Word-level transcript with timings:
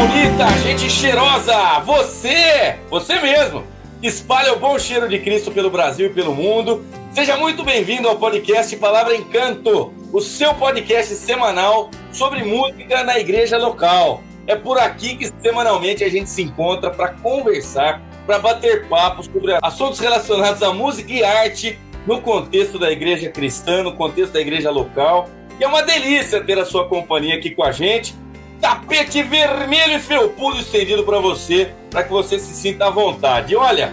bonita, 0.00 0.48
gente 0.62 0.88
cheirosa, 0.88 1.78
você, 1.80 2.78
você 2.88 3.20
mesmo, 3.20 3.64
espalha 4.02 4.54
o 4.54 4.58
bom 4.58 4.78
cheiro 4.78 5.06
de 5.06 5.18
Cristo 5.18 5.50
pelo 5.50 5.68
Brasil 5.68 6.06
e 6.06 6.10
pelo 6.10 6.34
mundo. 6.34 6.82
Seja 7.12 7.36
muito 7.36 7.62
bem-vindo 7.62 8.08
ao 8.08 8.16
podcast 8.16 8.74
Palavra 8.76 9.14
Encanto, 9.14 9.92
o 10.10 10.20
seu 10.22 10.54
podcast 10.54 11.14
semanal 11.16 11.90
sobre 12.12 12.42
música 12.42 13.04
na 13.04 13.18
igreja 13.18 13.58
local. 13.58 14.22
É 14.46 14.56
por 14.56 14.78
aqui 14.78 15.16
que 15.16 15.30
semanalmente 15.42 16.02
a 16.02 16.08
gente 16.08 16.30
se 16.30 16.40
encontra 16.40 16.90
para 16.90 17.08
conversar, 17.08 18.00
para 18.24 18.38
bater 18.38 18.88
papos 18.88 19.26
sobre 19.26 19.58
assuntos 19.60 20.00
relacionados 20.00 20.62
à 20.62 20.72
música 20.72 21.12
e 21.12 21.22
arte 21.22 21.78
no 22.06 22.22
contexto 22.22 22.78
da 22.78 22.90
igreja 22.90 23.28
cristã, 23.28 23.82
no 23.82 23.94
contexto 23.94 24.32
da 24.32 24.40
igreja 24.40 24.70
local. 24.70 25.28
E 25.60 25.64
é 25.64 25.68
uma 25.68 25.82
delícia 25.82 26.42
ter 26.42 26.58
a 26.58 26.64
sua 26.64 26.88
companhia 26.88 27.34
aqui 27.34 27.50
com 27.50 27.62
a 27.62 27.70
gente 27.70 28.14
tapete 28.60 29.22
vermelho 29.22 29.96
e 29.96 29.98
felpudo 29.98 30.58
estendido 30.58 31.02
para 31.04 31.18
você, 31.18 31.72
para 31.90 32.04
que 32.04 32.10
você 32.10 32.38
se 32.38 32.54
sinta 32.54 32.86
à 32.86 32.90
vontade. 32.90 33.54
E 33.54 33.56
olha, 33.56 33.92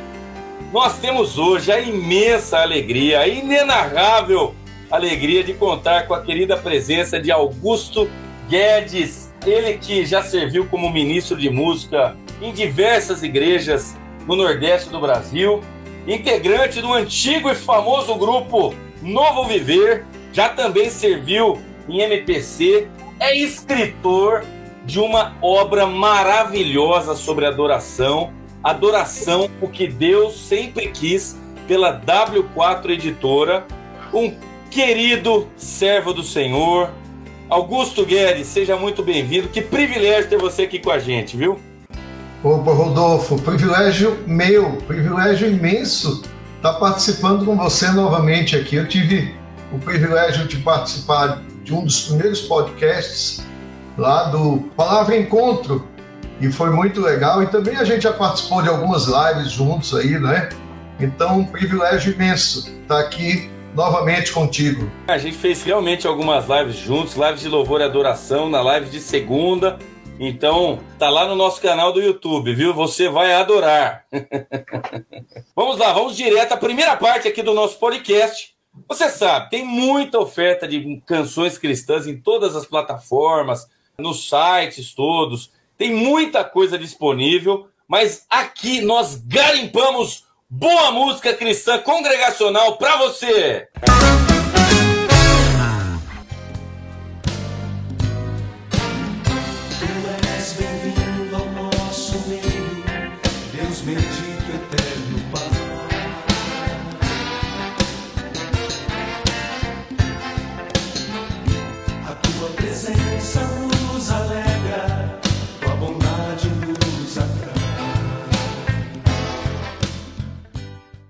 nós 0.74 1.00
temos 1.00 1.38
hoje 1.38 1.72
a 1.72 1.80
imensa 1.80 2.60
alegria, 2.60 3.20
a 3.20 3.28
inenarrável 3.28 4.54
alegria 4.90 5.44
de 5.44 5.54
contar 5.54 6.08
com 6.08 6.14
a 6.14 6.22
querida 6.22 6.58
presença 6.58 7.20
de 7.20 7.32
Augusto 7.32 8.10
Guedes, 8.50 9.34
ele 9.46 9.78
que 9.78 10.06
já 10.06 10.22
serviu 10.22 10.66
como 10.68 10.90
ministro 10.90 11.38
de 11.38 11.50
música 11.50 12.16
em 12.42 12.52
diversas 12.54 13.24
igrejas 13.24 13.96
no 14.26 14.36
Nordeste 14.36 14.90
do 14.90 15.00
Brasil, 15.00 15.62
integrante 16.06 16.82
do 16.82 16.94
antigo 16.94 17.50
e 17.50 17.56
famoso 17.56 18.16
grupo 18.16 18.74
Novo 19.02 19.46
Viver, 19.46 20.06
já 20.32 20.50
também 20.50 20.90
serviu 20.90 21.62
em 21.88 22.02
MPC, 22.02 22.88
é 23.20 23.38
escritor, 23.38 24.46
de 24.88 25.02
uma 25.02 25.36
obra 25.42 25.86
maravilhosa 25.86 27.14
sobre 27.14 27.46
adoração, 27.46 28.32
adoração, 28.64 29.50
o 29.62 29.68
que 29.68 29.86
Deus 29.86 30.40
sempre 30.40 30.88
quis, 30.88 31.38
pela 31.68 32.00
W4 32.00 32.92
Editora, 32.92 33.68
um 34.14 34.34
querido 34.72 35.46
servo 35.58 36.14
do 36.14 36.24
Senhor, 36.24 36.90
Augusto 37.50 38.06
Guedes, 38.06 38.48
seja 38.48 38.78
muito 38.78 39.04
bem-vindo. 39.04 39.50
Que 39.50 39.62
privilégio 39.62 40.30
ter 40.30 40.38
você 40.38 40.62
aqui 40.62 40.80
com 40.80 40.90
a 40.90 41.00
gente, 41.00 41.36
viu? 41.36 41.60
Opa, 42.42 42.72
Rodolfo, 42.72 43.42
privilégio 43.42 44.18
meu, 44.26 44.78
privilégio 44.88 45.50
imenso 45.50 46.24
estar 46.56 46.76
participando 46.76 47.44
com 47.44 47.58
você 47.58 47.92
novamente 47.92 48.56
aqui. 48.56 48.78
Eu 48.78 48.88
tive 48.88 49.36
o 49.70 49.80
privilégio 49.80 50.48
de 50.48 50.56
participar 50.58 51.44
de 51.62 51.74
um 51.74 51.84
dos 51.84 52.04
primeiros 52.04 52.40
podcasts 52.40 53.46
lá 53.98 54.26
do 54.26 54.60
Palavra 54.76 55.18
Encontro, 55.18 55.88
e 56.40 56.52
foi 56.52 56.70
muito 56.70 57.02
legal. 57.02 57.42
E 57.42 57.48
também 57.48 57.76
a 57.76 57.84
gente 57.84 58.04
já 58.04 58.14
participou 58.14 58.62
de 58.62 58.70
algumas 58.70 59.06
lives 59.06 59.52
juntos 59.52 59.94
aí, 59.96 60.20
né? 60.20 60.50
Então, 61.00 61.40
um 61.40 61.46
privilégio 61.46 62.14
imenso 62.14 62.70
estar 62.82 63.00
aqui 63.00 63.50
novamente 63.74 64.32
contigo. 64.32 64.90
A 65.08 65.18
gente 65.18 65.38
fez 65.38 65.64
realmente 65.64 66.08
algumas 66.08 66.46
lives 66.48 66.76
juntos, 66.76 67.16
lives 67.16 67.42
de 67.42 67.50
louvor 67.50 67.82
e 67.82 67.84
adoração, 67.84 68.50
na 68.50 68.62
live 68.62 68.90
de 68.90 69.00
segunda. 69.00 69.78
Então, 70.20 70.80
tá 70.98 71.10
lá 71.10 71.28
no 71.28 71.36
nosso 71.36 71.62
canal 71.62 71.94
do 71.94 72.02
YouTube, 72.02 72.54
viu? 72.54 72.74
Você 72.74 73.08
vai 73.08 73.34
adorar. 73.34 74.06
vamos 75.56 75.78
lá, 75.78 75.94
vamos 75.94 76.18
direto 76.18 76.54
à 76.54 76.58
primeira 76.58 76.98
parte 76.98 77.28
aqui 77.28 77.44
do 77.44 77.54
nosso 77.54 77.78
podcast. 77.78 78.56
Você 78.88 79.10
sabe, 79.10 79.50
tem 79.50 79.66
muita 79.66 80.20
oferta 80.20 80.68
de 80.68 81.02
canções 81.06 81.58
cristãs 81.58 82.08
em 82.08 82.20
todas 82.20 82.56
as 82.56 82.66
plataformas, 82.66 83.68
nos 84.00 84.30
sites 84.30 84.94
todos, 84.94 85.52
tem 85.76 85.92
muita 85.92 86.44
coisa 86.44 86.78
disponível, 86.78 87.68
mas 87.88 88.28
aqui 88.30 88.80
nós 88.80 89.16
garimpamos 89.16 90.24
boa 90.48 90.92
música 90.92 91.34
cristã 91.34 91.80
congregacional 91.80 92.78
para 92.78 92.96
você. 92.98 93.68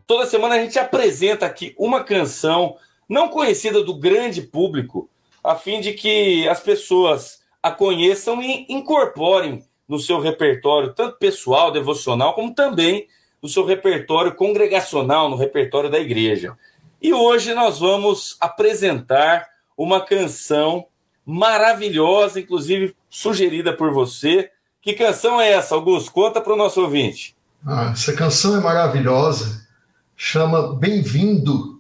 Toda 0.08 0.26
semana 0.26 0.56
a 0.56 0.60
gente 0.60 0.80
apresenta 0.80 1.46
aqui 1.46 1.76
uma 1.78 2.02
canção 2.02 2.78
não 3.10 3.28
conhecida 3.28 3.84
do 3.84 3.94
grande 3.94 4.42
público, 4.42 5.10
a 5.44 5.54
fim 5.54 5.82
de 5.82 5.92
que 5.92 6.48
as 6.48 6.62
pessoas 6.62 7.42
a 7.62 7.72
conheçam 7.72 8.42
e 8.42 8.66
incorporem 8.70 9.66
no 9.86 10.00
seu 10.00 10.22
repertório, 10.22 10.94
tanto 10.94 11.18
pessoal, 11.18 11.72
devocional, 11.72 12.34
como 12.34 12.56
também 12.56 13.06
no 13.44 13.50
seu 13.50 13.66
repertório 13.66 14.34
congregacional, 14.34 15.30
no 15.30 15.36
repertório 15.36 15.90
da 15.90 16.00
igreja. 16.00 16.58
E 17.02 17.14
hoje 17.14 17.54
nós 17.54 17.80
vamos 17.80 18.38
apresentar 18.40 19.50
uma 19.78 20.00
canção 20.00 20.88
maravilhosa, 21.26 22.40
inclusive 22.40 22.96
sugerida 23.10 23.74
por 23.74 23.92
você. 23.92 24.52
Que 24.82 24.94
canção 24.94 25.40
é 25.42 25.52
essa, 25.52 25.76
Augusto? 25.76 26.14
Conta 26.14 26.40
para 26.40 26.54
o 26.54 26.58
nosso 26.58 26.82
ouvinte. 26.82 27.36
Ah, 27.66 27.92
essa 27.92 28.14
canção 28.14 28.56
é 28.56 28.62
maravilhosa 28.62 29.67
chama 30.18 30.76
Bem-vindo, 30.76 31.80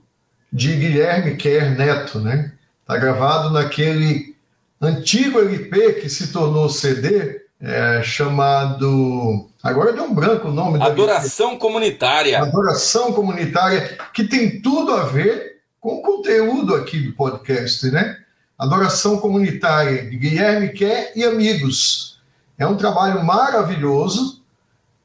de 0.54 0.76
Guilherme 0.76 1.36
Kerr 1.36 1.76
Neto, 1.76 2.20
né? 2.20 2.54
Tá 2.86 2.96
gravado 2.96 3.50
naquele 3.50 4.36
antigo 4.80 5.40
LP 5.40 5.94
que 5.94 6.08
se 6.08 6.32
tornou 6.32 6.70
CD, 6.70 7.42
é, 7.60 8.02
chamado. 8.04 9.50
Agora 9.64 9.92
deu 9.92 10.04
um 10.04 10.14
branco 10.14 10.50
o 10.50 10.54
nome 10.54 10.82
Adoração 10.82 11.58
Comunitária. 11.58 12.40
Adoração 12.40 13.12
Comunitária, 13.12 13.98
que 14.14 14.24
tem 14.24 14.62
tudo 14.62 14.94
a 14.94 15.04
ver 15.06 15.58
com 15.82 15.96
o 15.96 16.02
conteúdo 16.04 16.76
aqui 16.76 17.00
do 17.00 17.14
podcast, 17.14 17.90
né? 17.90 18.18
Adoração 18.58 19.18
Comunitária, 19.18 20.08
de 20.08 20.16
Guilherme 20.16 20.70
Kerr 20.70 21.12
e 21.16 21.24
amigos. 21.24 22.20
É 22.58 22.68
um 22.68 22.78
trabalho 22.78 23.24
maravilhoso 23.26 24.44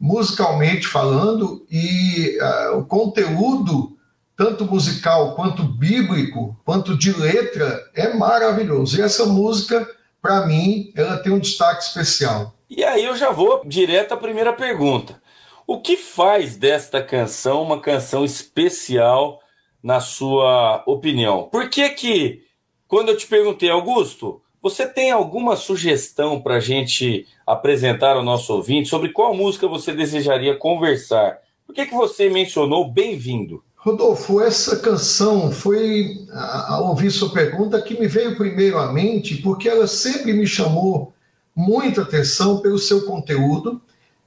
musicalmente 0.03 0.89
falando, 0.89 1.65
e 1.71 2.37
uh, 2.41 2.79
o 2.79 2.85
conteúdo, 2.85 3.97
tanto 4.37 4.65
musical 4.65 5.37
quanto 5.37 5.63
bíblico, 5.63 6.61
quanto 6.65 6.99
de 6.99 7.13
letra, 7.17 7.81
é 7.95 8.13
maravilhoso. 8.13 8.99
E 8.99 9.01
essa 9.01 9.25
música, 9.27 9.89
para 10.21 10.45
mim, 10.45 10.93
ela 10.97 11.19
tem 11.19 11.33
um 11.33 11.39
destaque 11.39 11.85
especial. 11.85 12.53
E 12.69 12.83
aí 12.83 13.05
eu 13.05 13.17
já 13.17 13.31
vou 13.31 13.63
direto 13.65 14.11
à 14.11 14.17
primeira 14.17 14.53
pergunta. 14.53 15.23
O 15.65 15.81
que 15.81 15.97
faz 15.97 16.57
desta 16.57 17.01
canção 17.01 17.63
uma 17.63 17.81
canção 17.81 18.25
especial, 18.25 19.39
na 19.81 20.01
sua 20.01 20.83
opinião? 20.85 21.45
Por 21.45 21.71
que 21.71 21.89
que, 21.91 22.43
quando 22.89 23.11
eu 23.11 23.17
te 23.17 23.29
perguntei, 23.29 23.71
Augusto, 23.71 24.43
você 24.63 24.87
tem 24.87 25.11
alguma 25.11 25.57
sugestão 25.57 26.41
para 26.41 26.57
a 26.57 26.61
gente 26.61 27.27
apresentar 27.45 28.17
ao 28.17 28.23
nosso 28.23 28.55
ouvinte 28.55 28.89
sobre 28.89 29.09
qual 29.09 29.35
música 29.35 29.67
você 29.67 29.93
desejaria 29.93 30.57
conversar? 30.57 31.39
Por 31.67 31.75
que, 31.75 31.87
que 31.87 31.95
você 31.95 32.31
mencionou 32.31 32.89
Bem-vindo? 32.89 33.65
Rodolfo, 33.75 34.41
essa 34.41 34.77
canção 34.77 35.51
foi, 35.51 36.25
ao 36.69 36.91
ouvir 36.91 37.11
sua 37.11 37.31
pergunta, 37.31 37.83
que 37.83 37.99
me 37.99 38.07
veio 38.07 38.37
primeiro 38.37 38.79
à 38.79 38.93
mente, 38.93 39.39
porque 39.39 39.69
ela 39.69 39.89
sempre 39.89 40.33
me 40.33 40.47
chamou 40.47 41.13
muita 41.57 42.03
atenção 42.03 42.61
pelo 42.61 42.79
seu 42.79 43.05
conteúdo, 43.05 43.83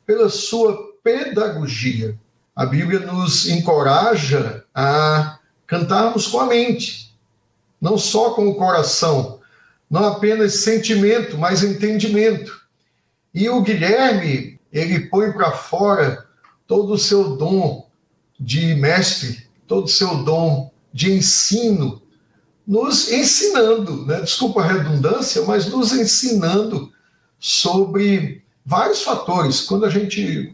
pela 0.06 0.28
sua 0.28 0.94
pedagogia. 1.02 2.20
A 2.54 2.66
Bíblia 2.66 3.00
nos 3.00 3.48
encoraja 3.48 4.66
a 4.76 5.40
cantarmos 5.66 6.28
com 6.28 6.42
a 6.42 6.48
mente, 6.48 7.16
não 7.80 7.98
só 7.98 8.32
com 8.32 8.50
o 8.50 8.56
coração, 8.56 9.35
não 9.96 10.08
apenas 10.08 10.56
sentimento, 10.56 11.38
mas 11.38 11.64
entendimento. 11.64 12.52
E 13.34 13.48
o 13.48 13.62
Guilherme, 13.62 14.60
ele 14.70 15.08
põe 15.08 15.32
para 15.32 15.54
fora 15.54 16.26
todo 16.68 16.92
o 16.92 16.98
seu 16.98 17.38
dom 17.38 17.88
de 18.38 18.76
mestre, 18.76 19.48
todo 19.66 19.86
o 19.86 19.90
seu 19.90 20.18
dom 20.26 20.70
de 20.92 21.14
ensino, 21.14 22.02
nos 22.68 23.10
ensinando, 23.10 24.06
né? 24.06 24.20
desculpa 24.20 24.62
a 24.64 24.68
redundância, 24.68 25.44
mas 25.44 25.68
nos 25.68 25.94
ensinando 25.94 26.92
sobre 27.40 28.44
vários 28.66 29.02
fatores. 29.02 29.62
Quando 29.62 29.86
a 29.86 29.90
gente 29.90 30.54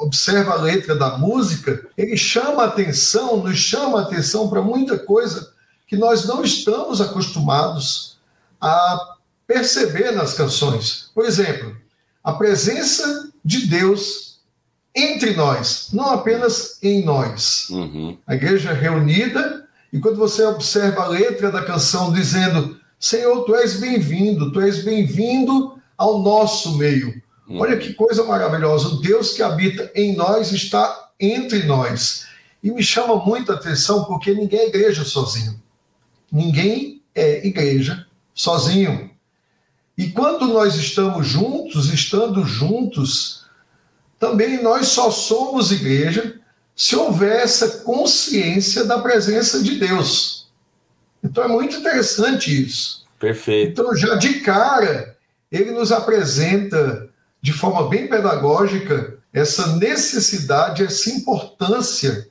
observa 0.00 0.52
a 0.52 0.60
letra 0.60 0.94
da 0.94 1.16
música, 1.16 1.88
ele 1.96 2.18
chama 2.18 2.64
atenção, 2.64 3.38
nos 3.38 3.56
chama 3.56 4.02
atenção 4.02 4.50
para 4.50 4.60
muita 4.60 4.98
coisa 4.98 5.54
que 5.86 5.96
nós 5.96 6.26
não 6.26 6.44
estamos 6.44 7.00
acostumados 7.00 8.11
a 8.62 9.16
perceber 9.46 10.12
nas 10.12 10.34
canções. 10.34 11.10
Por 11.12 11.26
exemplo, 11.26 11.76
a 12.22 12.32
presença 12.32 13.32
de 13.44 13.66
Deus 13.66 14.40
entre 14.94 15.34
nós, 15.34 15.88
não 15.92 16.10
apenas 16.10 16.78
em 16.82 17.04
nós. 17.04 17.68
Uhum. 17.70 18.16
A 18.26 18.34
igreja 18.34 18.72
reunida, 18.72 19.66
e 19.92 19.98
quando 19.98 20.16
você 20.16 20.44
observa 20.44 21.02
a 21.02 21.08
letra 21.08 21.50
da 21.50 21.64
canção 21.64 22.12
dizendo: 22.12 22.78
Senhor, 23.00 23.44
tu 23.44 23.54
és 23.56 23.80
bem-vindo, 23.80 24.52
tu 24.52 24.60
és 24.60 24.84
bem-vindo 24.84 25.76
ao 25.98 26.22
nosso 26.22 26.76
meio. 26.76 27.20
Uhum. 27.48 27.60
Olha 27.60 27.76
que 27.76 27.94
coisa 27.94 28.22
maravilhosa. 28.22 28.88
O 28.88 29.00
Deus 29.00 29.32
que 29.32 29.42
habita 29.42 29.90
em 29.94 30.14
nós 30.14 30.52
está 30.52 31.10
entre 31.18 31.64
nós. 31.64 32.26
E 32.62 32.70
me 32.70 32.82
chama 32.82 33.16
muita 33.16 33.54
atenção 33.54 34.04
porque 34.04 34.32
ninguém 34.32 34.60
é 34.60 34.68
igreja 34.68 35.04
sozinho. 35.04 35.60
Ninguém 36.30 37.02
é 37.14 37.44
igreja 37.46 38.06
sozinho. 38.34 39.10
E 39.96 40.10
quando 40.10 40.48
nós 40.48 40.74
estamos 40.76 41.26
juntos, 41.26 41.92
estando 41.92 42.44
juntos, 42.44 43.44
também 44.18 44.62
nós 44.62 44.88
só 44.88 45.10
somos 45.10 45.70
igreja 45.70 46.40
se 46.74 46.96
houver 46.96 47.42
essa 47.42 47.78
consciência 47.78 48.84
da 48.84 48.98
presença 48.98 49.62
de 49.62 49.78
Deus. 49.78 50.48
Então 51.22 51.44
é 51.44 51.48
muito 51.48 51.76
interessante 51.76 52.64
isso. 52.64 53.04
Perfeito. 53.18 53.80
Então, 53.80 53.96
já 53.96 54.16
de 54.16 54.40
cara, 54.40 55.16
ele 55.50 55.70
nos 55.70 55.92
apresenta 55.92 57.08
de 57.40 57.52
forma 57.52 57.88
bem 57.88 58.08
pedagógica 58.08 59.18
essa 59.32 59.76
necessidade, 59.76 60.82
essa 60.82 61.10
importância 61.10 62.28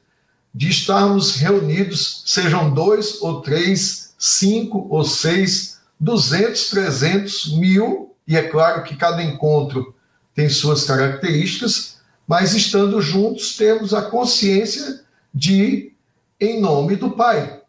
de 0.53 0.69
estarmos 0.69 1.35
reunidos, 1.35 2.23
sejam 2.25 2.73
dois 2.73 3.21
ou 3.21 3.41
três, 3.41 4.13
cinco 4.17 4.87
ou 4.89 5.03
seis, 5.03 5.79
duzentos, 6.01 6.71
trezentos, 6.71 7.55
mil, 7.55 8.15
e 8.27 8.35
é 8.35 8.41
claro 8.41 8.83
que 8.83 8.95
cada 8.95 9.21
encontro 9.21 9.93
tem 10.33 10.49
suas 10.49 10.83
características, 10.83 12.01
mas 12.27 12.55
estando 12.55 12.99
juntos 12.99 13.55
temos 13.55 13.93
a 13.93 14.01
consciência 14.01 15.01
de, 15.31 15.93
em 16.39 16.59
nome 16.59 16.95
do 16.95 17.11
Pai. 17.11 17.61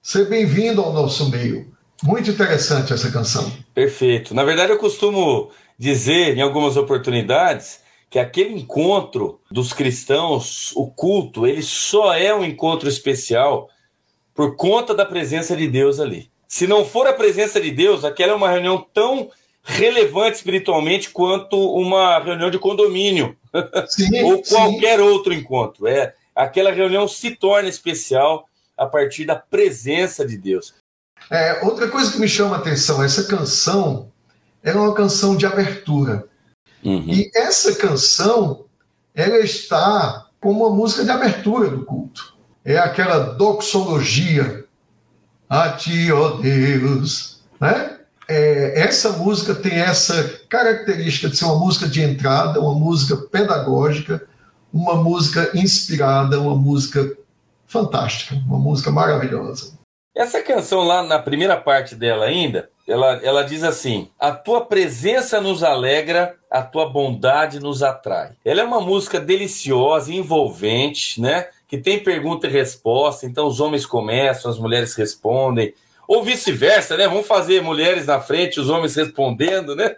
Ser 0.00 0.30
bem-vindo 0.30 0.80
ao 0.80 0.94
nosso 0.94 1.28
meio. 1.28 1.70
Muito 2.02 2.30
interessante 2.30 2.94
essa 2.94 3.10
canção. 3.10 3.52
Perfeito. 3.74 4.34
Na 4.34 4.44
verdade, 4.44 4.72
eu 4.72 4.78
costumo 4.78 5.50
dizer 5.78 6.38
em 6.38 6.40
algumas 6.40 6.76
oportunidades 6.76 7.80
que 8.08 8.18
aquele 8.18 8.54
encontro 8.54 9.40
dos 9.50 9.74
cristãos, 9.74 10.72
o 10.74 10.86
culto, 10.86 11.46
ele 11.46 11.60
só 11.60 12.14
é 12.14 12.34
um 12.34 12.44
encontro 12.44 12.88
especial 12.88 13.68
por 14.34 14.56
conta 14.56 14.94
da 14.94 15.04
presença 15.04 15.54
de 15.54 15.68
Deus 15.68 16.00
ali. 16.00 16.30
Se 16.48 16.66
não 16.66 16.84
for 16.84 17.06
a 17.06 17.12
presença 17.12 17.60
de 17.60 17.70
Deus, 17.70 18.04
aquela 18.04 18.32
é 18.32 18.34
uma 18.34 18.50
reunião 18.50 18.84
tão 18.92 19.30
relevante 19.62 20.38
espiritualmente 20.38 21.10
quanto 21.10 21.56
uma 21.74 22.18
reunião 22.18 22.50
de 22.50 22.58
condomínio 22.58 23.36
sim, 23.86 24.08
ou 24.24 24.42
qualquer 24.42 24.98
sim. 24.98 25.04
outro 25.04 25.34
encontro. 25.34 25.86
É, 25.86 26.14
aquela 26.34 26.72
reunião 26.72 27.06
se 27.06 27.32
torna 27.36 27.68
especial 27.68 28.48
a 28.76 28.86
partir 28.86 29.26
da 29.26 29.36
presença 29.36 30.24
de 30.24 30.38
Deus. 30.38 30.74
É, 31.30 31.64
outra 31.64 31.88
coisa 31.88 32.10
que 32.10 32.18
me 32.18 32.28
chama 32.28 32.56
a 32.56 32.58
atenção, 32.60 33.02
essa 33.02 33.24
canção 33.24 34.10
é 34.62 34.72
uma 34.72 34.94
canção 34.94 35.36
de 35.36 35.44
abertura. 35.44 36.26
Uhum. 36.82 37.04
E 37.08 37.30
essa 37.34 37.74
canção, 37.74 38.64
ela 39.14 39.38
está 39.40 40.28
como 40.40 40.66
uma 40.66 40.74
música 40.74 41.04
de 41.04 41.10
abertura 41.10 41.68
do 41.68 41.84
culto. 41.84 42.34
É 42.64 42.78
aquela 42.78 43.18
doxologia. 43.18 44.57
A 45.48 45.70
ti, 45.70 46.12
ó 46.12 46.30
Deus. 46.36 47.40
Né? 47.60 47.98
É, 48.28 48.80
essa 48.80 49.12
música 49.12 49.54
tem 49.54 49.78
essa 49.80 50.40
característica 50.48 51.28
de 51.28 51.36
ser 51.36 51.46
uma 51.46 51.58
música 51.58 51.88
de 51.88 52.02
entrada, 52.02 52.60
uma 52.60 52.74
música 52.74 53.16
pedagógica, 53.16 54.26
uma 54.72 54.94
música 54.96 55.50
inspirada, 55.54 56.38
uma 56.38 56.54
música 56.54 57.16
fantástica, 57.66 58.34
uma 58.46 58.58
música 58.58 58.90
maravilhosa. 58.90 59.78
Essa 60.14 60.42
canção 60.42 60.82
lá 60.82 61.02
na 61.02 61.18
primeira 61.18 61.56
parte 61.56 61.94
dela 61.94 62.26
ainda, 62.26 62.68
ela, 62.88 63.20
ela 63.22 63.42
diz 63.44 63.62
assim: 63.62 64.10
A 64.18 64.32
tua 64.32 64.64
presença 64.66 65.40
nos 65.40 65.62
alegra, 65.62 66.34
a 66.50 66.60
tua 66.60 66.90
bondade 66.90 67.60
nos 67.60 67.82
atrai. 67.82 68.32
Ela 68.44 68.62
é 68.62 68.64
uma 68.64 68.80
música 68.80 69.20
deliciosa, 69.20 70.12
envolvente, 70.12 71.20
né? 71.20 71.46
Que 71.68 71.78
tem 71.78 72.02
pergunta 72.02 72.46
e 72.46 72.50
resposta, 72.50 73.26
então 73.26 73.46
os 73.46 73.60
homens 73.60 73.84
começam, 73.84 74.50
as 74.50 74.58
mulheres 74.58 74.94
respondem, 74.94 75.74
ou 76.08 76.24
vice-versa, 76.24 76.96
né? 76.96 77.06
Vamos 77.06 77.26
fazer 77.26 77.62
mulheres 77.62 78.06
na 78.06 78.18
frente, 78.18 78.58
os 78.58 78.70
homens 78.70 78.96
respondendo, 78.96 79.76
né? 79.76 79.94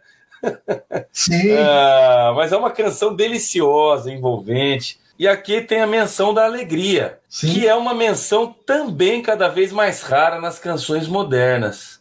Sim. 1.13 1.53
ah, 1.57 2.33
mas 2.35 2.53
é 2.53 2.57
uma 2.57 2.71
canção 2.71 3.15
deliciosa, 3.15 4.11
envolvente. 4.11 4.99
E 5.17 5.29
aqui 5.29 5.61
tem 5.61 5.81
a 5.81 5.87
menção 5.87 6.33
da 6.33 6.45
alegria, 6.45 7.21
Sim. 7.29 7.53
que 7.53 7.69
é 7.69 7.75
uma 7.75 7.95
menção 7.95 8.53
também 8.67 9.23
cada 9.23 9.49
vez 9.49 9.71
mais 9.71 10.03
rara 10.03 10.41
nas 10.41 10.59
canções 10.59 11.07
modernas. 11.07 12.01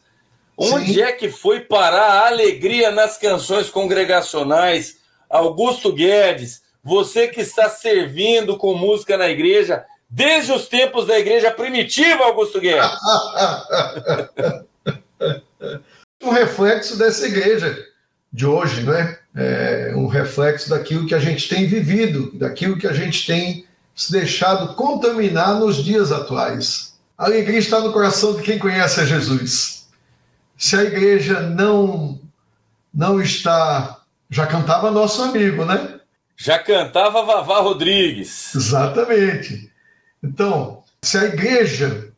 Onde 0.58 0.96
Sim. 0.96 1.02
é 1.02 1.12
que 1.12 1.30
foi 1.30 1.60
parar 1.60 2.24
a 2.24 2.28
alegria 2.28 2.92
nas 2.92 3.18
canções 3.18 3.70
congregacionais? 3.70 4.98
Augusto 5.30 5.94
Guedes, 5.94 6.64
você 6.90 7.28
que 7.28 7.40
está 7.40 7.70
servindo 7.70 8.58
com 8.58 8.74
música 8.74 9.16
na 9.16 9.30
igreja 9.30 9.86
desde 10.10 10.52
os 10.52 10.68
tempos 10.68 11.06
da 11.06 11.20
igreja 11.20 11.52
primitiva, 11.52 12.24
Augusto 12.24 12.60
Guedes. 12.60 12.90
um 16.24 16.32
reflexo 16.32 16.98
dessa 16.98 17.28
igreja 17.28 17.78
de 18.34 18.48
hoje, 18.48 18.82
não 18.82 18.94
é? 18.96 19.20
é? 19.36 19.94
um 19.96 20.08
reflexo 20.08 20.68
daquilo 20.72 21.06
que 21.06 21.14
a 21.14 21.20
gente 21.20 21.48
tem 21.48 21.68
vivido, 21.68 22.32
daquilo 22.34 22.76
que 22.76 22.88
a 22.88 22.94
gente 22.94 23.28
tem 23.28 23.68
se 23.94 24.12
deixado 24.12 24.74
contaminar 24.74 25.60
nos 25.60 25.84
dias 25.84 26.12
atuais. 26.12 26.96
A 27.16 27.26
alegria 27.26 27.60
está 27.60 27.80
no 27.82 27.94
coração 27.94 28.34
de 28.36 28.42
quem 28.42 28.58
conhece 28.58 29.00
a 29.00 29.06
Jesus. 29.06 29.88
Se 30.58 30.76
a 30.76 30.84
igreja 30.84 31.40
não 31.40 32.20
não 32.92 33.22
está, 33.22 34.00
já 34.28 34.48
cantava 34.48 34.90
nosso 34.90 35.22
amigo, 35.22 35.64
né? 35.64 35.99
Já 36.42 36.58
cantava 36.58 37.22
Vavá 37.22 37.60
Rodrigues. 37.60 38.56
Exatamente. 38.56 39.70
Então, 40.24 40.82
se 41.02 41.18
a 41.18 41.26
igreja 41.26 42.14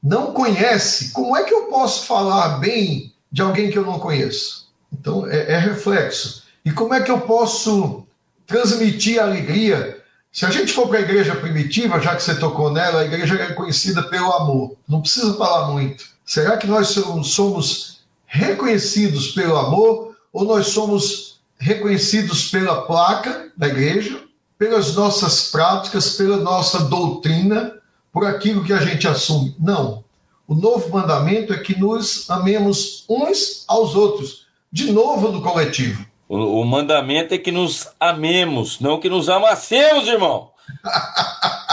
não 0.00 0.32
conhece, 0.32 1.10
como 1.10 1.36
é 1.36 1.42
que 1.42 1.52
eu 1.52 1.64
posso 1.64 2.06
falar 2.06 2.60
bem 2.60 3.12
de 3.32 3.42
alguém 3.42 3.72
que 3.72 3.76
eu 3.76 3.84
não 3.84 3.98
conheço? 3.98 4.68
Então, 4.92 5.26
é, 5.28 5.54
é 5.54 5.58
reflexo. 5.58 6.44
E 6.64 6.70
como 6.70 6.94
é 6.94 7.02
que 7.02 7.10
eu 7.10 7.22
posso 7.22 8.06
transmitir 8.46 9.20
alegria? 9.20 10.00
Se 10.32 10.46
a 10.46 10.50
gente 10.50 10.72
for 10.72 10.88
para 10.88 10.98
a 10.98 11.02
igreja 11.02 11.34
primitiva, 11.34 12.00
já 12.00 12.14
que 12.14 12.22
você 12.22 12.36
tocou 12.36 12.72
nela, 12.72 13.00
a 13.00 13.04
igreja 13.04 13.34
é 13.34 13.54
conhecida 13.54 14.04
pelo 14.04 14.32
amor. 14.34 14.76
Não 14.88 15.00
precisa 15.00 15.34
falar 15.34 15.72
muito. 15.72 16.04
Será 16.24 16.56
que 16.56 16.68
nós 16.68 16.96
somos 17.24 18.04
reconhecidos 18.24 19.32
pelo 19.32 19.56
amor 19.56 20.16
ou 20.32 20.44
nós 20.44 20.68
somos 20.68 21.33
reconhecidos 21.58 22.50
pela 22.50 22.82
placa 22.82 23.50
da 23.56 23.68
igreja, 23.68 24.20
pelas 24.58 24.94
nossas 24.94 25.50
práticas, 25.50 26.16
pela 26.16 26.36
nossa 26.36 26.84
doutrina, 26.84 27.74
por 28.12 28.24
aquilo 28.24 28.64
que 28.64 28.72
a 28.72 28.78
gente 28.78 29.08
assume? 29.08 29.54
Não. 29.58 30.04
O 30.46 30.54
novo 30.54 30.90
mandamento 30.90 31.52
é 31.52 31.58
que 31.58 31.78
nos 31.78 32.28
amemos 32.30 33.04
uns 33.08 33.64
aos 33.66 33.94
outros 33.94 34.46
de 34.70 34.92
novo 34.92 35.32
no 35.32 35.40
coletivo. 35.40 36.04
O, 36.28 36.60
o 36.60 36.64
mandamento 36.64 37.32
é 37.34 37.38
que 37.38 37.52
nos 37.52 37.88
amemos, 37.98 38.80
não 38.80 39.00
que 39.00 39.08
nos 39.08 39.28
amassemos, 39.28 40.06
irmão. 40.06 40.50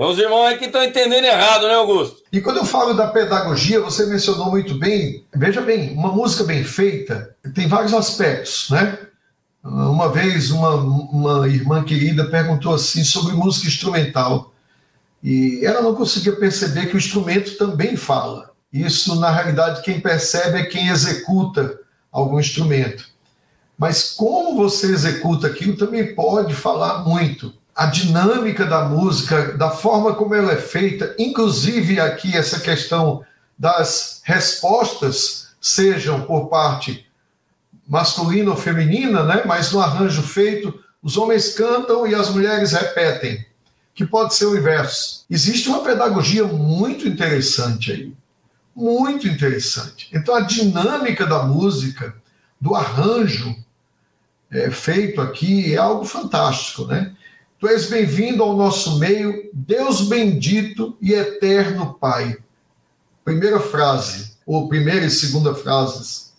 Então 0.00 0.12
os 0.12 0.18
irmãos 0.18 0.46
aí 0.46 0.56
que 0.56 0.64
estão 0.64 0.82
entendendo 0.82 1.26
errado, 1.26 1.68
né, 1.68 1.74
Augusto? 1.74 2.22
E 2.32 2.40
quando 2.40 2.56
eu 2.56 2.64
falo 2.64 2.94
da 2.94 3.08
pedagogia, 3.08 3.82
você 3.82 4.06
mencionou 4.06 4.50
muito 4.50 4.78
bem. 4.78 5.26
Veja 5.34 5.60
bem, 5.60 5.92
uma 5.92 6.10
música 6.10 6.42
bem 6.42 6.64
feita 6.64 7.36
tem 7.54 7.68
vários 7.68 7.92
aspectos, 7.92 8.70
né? 8.70 8.98
Uma 9.62 10.10
vez 10.10 10.50
uma, 10.50 10.74
uma 10.76 11.46
irmã 11.46 11.84
querida 11.84 12.30
perguntou 12.30 12.72
assim 12.72 13.04
sobre 13.04 13.34
música 13.34 13.68
instrumental 13.68 14.54
e 15.22 15.60
ela 15.66 15.82
não 15.82 15.94
conseguia 15.94 16.32
perceber 16.34 16.86
que 16.86 16.94
o 16.94 16.98
instrumento 16.98 17.58
também 17.58 17.94
fala. 17.94 18.52
Isso, 18.72 19.20
na 19.20 19.30
realidade, 19.30 19.82
quem 19.82 20.00
percebe 20.00 20.60
é 20.60 20.64
quem 20.64 20.88
executa 20.88 21.78
algum 22.10 22.40
instrumento. 22.40 23.04
Mas 23.76 24.14
como 24.14 24.56
você 24.56 24.86
executa 24.86 25.46
aquilo 25.46 25.76
também 25.76 26.14
pode 26.14 26.54
falar 26.54 27.04
muito. 27.04 27.59
A 27.80 27.86
dinâmica 27.86 28.66
da 28.66 28.84
música, 28.84 29.56
da 29.56 29.70
forma 29.70 30.14
como 30.14 30.34
ela 30.34 30.52
é 30.52 30.56
feita, 30.56 31.14
inclusive 31.18 31.98
aqui 31.98 32.36
essa 32.36 32.60
questão 32.60 33.24
das 33.58 34.20
respostas, 34.24 35.48
sejam 35.60 36.22
por 36.22 36.48
parte 36.48 37.06
masculina 37.88 38.50
ou 38.50 38.56
feminina, 38.56 39.24
né? 39.24 39.42
mas 39.46 39.72
no 39.72 39.80
arranjo 39.80 40.22
feito, 40.22 40.78
os 41.02 41.16
homens 41.16 41.54
cantam 41.54 42.06
e 42.06 42.14
as 42.14 42.28
mulheres 42.28 42.72
repetem, 42.72 43.44
que 43.94 44.04
pode 44.04 44.34
ser 44.34 44.46
o 44.46 44.56
inverso. 44.56 45.24
Existe 45.30 45.68
uma 45.68 45.82
pedagogia 45.82 46.44
muito 46.44 47.08
interessante 47.08 47.92
aí 47.92 48.12
muito 48.74 49.28
interessante. 49.28 50.08
Então, 50.12 50.34
a 50.34 50.40
dinâmica 50.40 51.26
da 51.26 51.42
música, 51.42 52.14
do 52.60 52.74
arranjo, 52.74 53.54
é, 54.50 54.70
feito 54.70 55.20
aqui 55.20 55.74
é 55.74 55.76
algo 55.76 56.04
fantástico, 56.04 56.86
né? 56.86 57.14
Tu 57.60 57.68
és 57.68 57.90
bem-vindo 57.90 58.42
ao 58.42 58.56
nosso 58.56 58.98
meio, 58.98 59.50
Deus 59.52 60.08
bendito 60.08 60.96
e 60.98 61.12
eterno 61.12 61.92
Pai. 61.92 62.38
Primeira 63.22 63.60
frase, 63.60 64.32
ou 64.46 64.66
primeira 64.66 65.04
e 65.04 65.10
segunda 65.10 65.54
frases, 65.54 66.32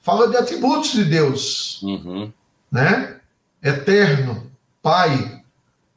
fala 0.00 0.28
de 0.28 0.36
atributos 0.36 0.94
de 0.94 1.04
Deus, 1.04 1.80
uhum. 1.84 2.32
né? 2.72 3.20
Eterno, 3.62 4.50
Pai, 4.82 5.44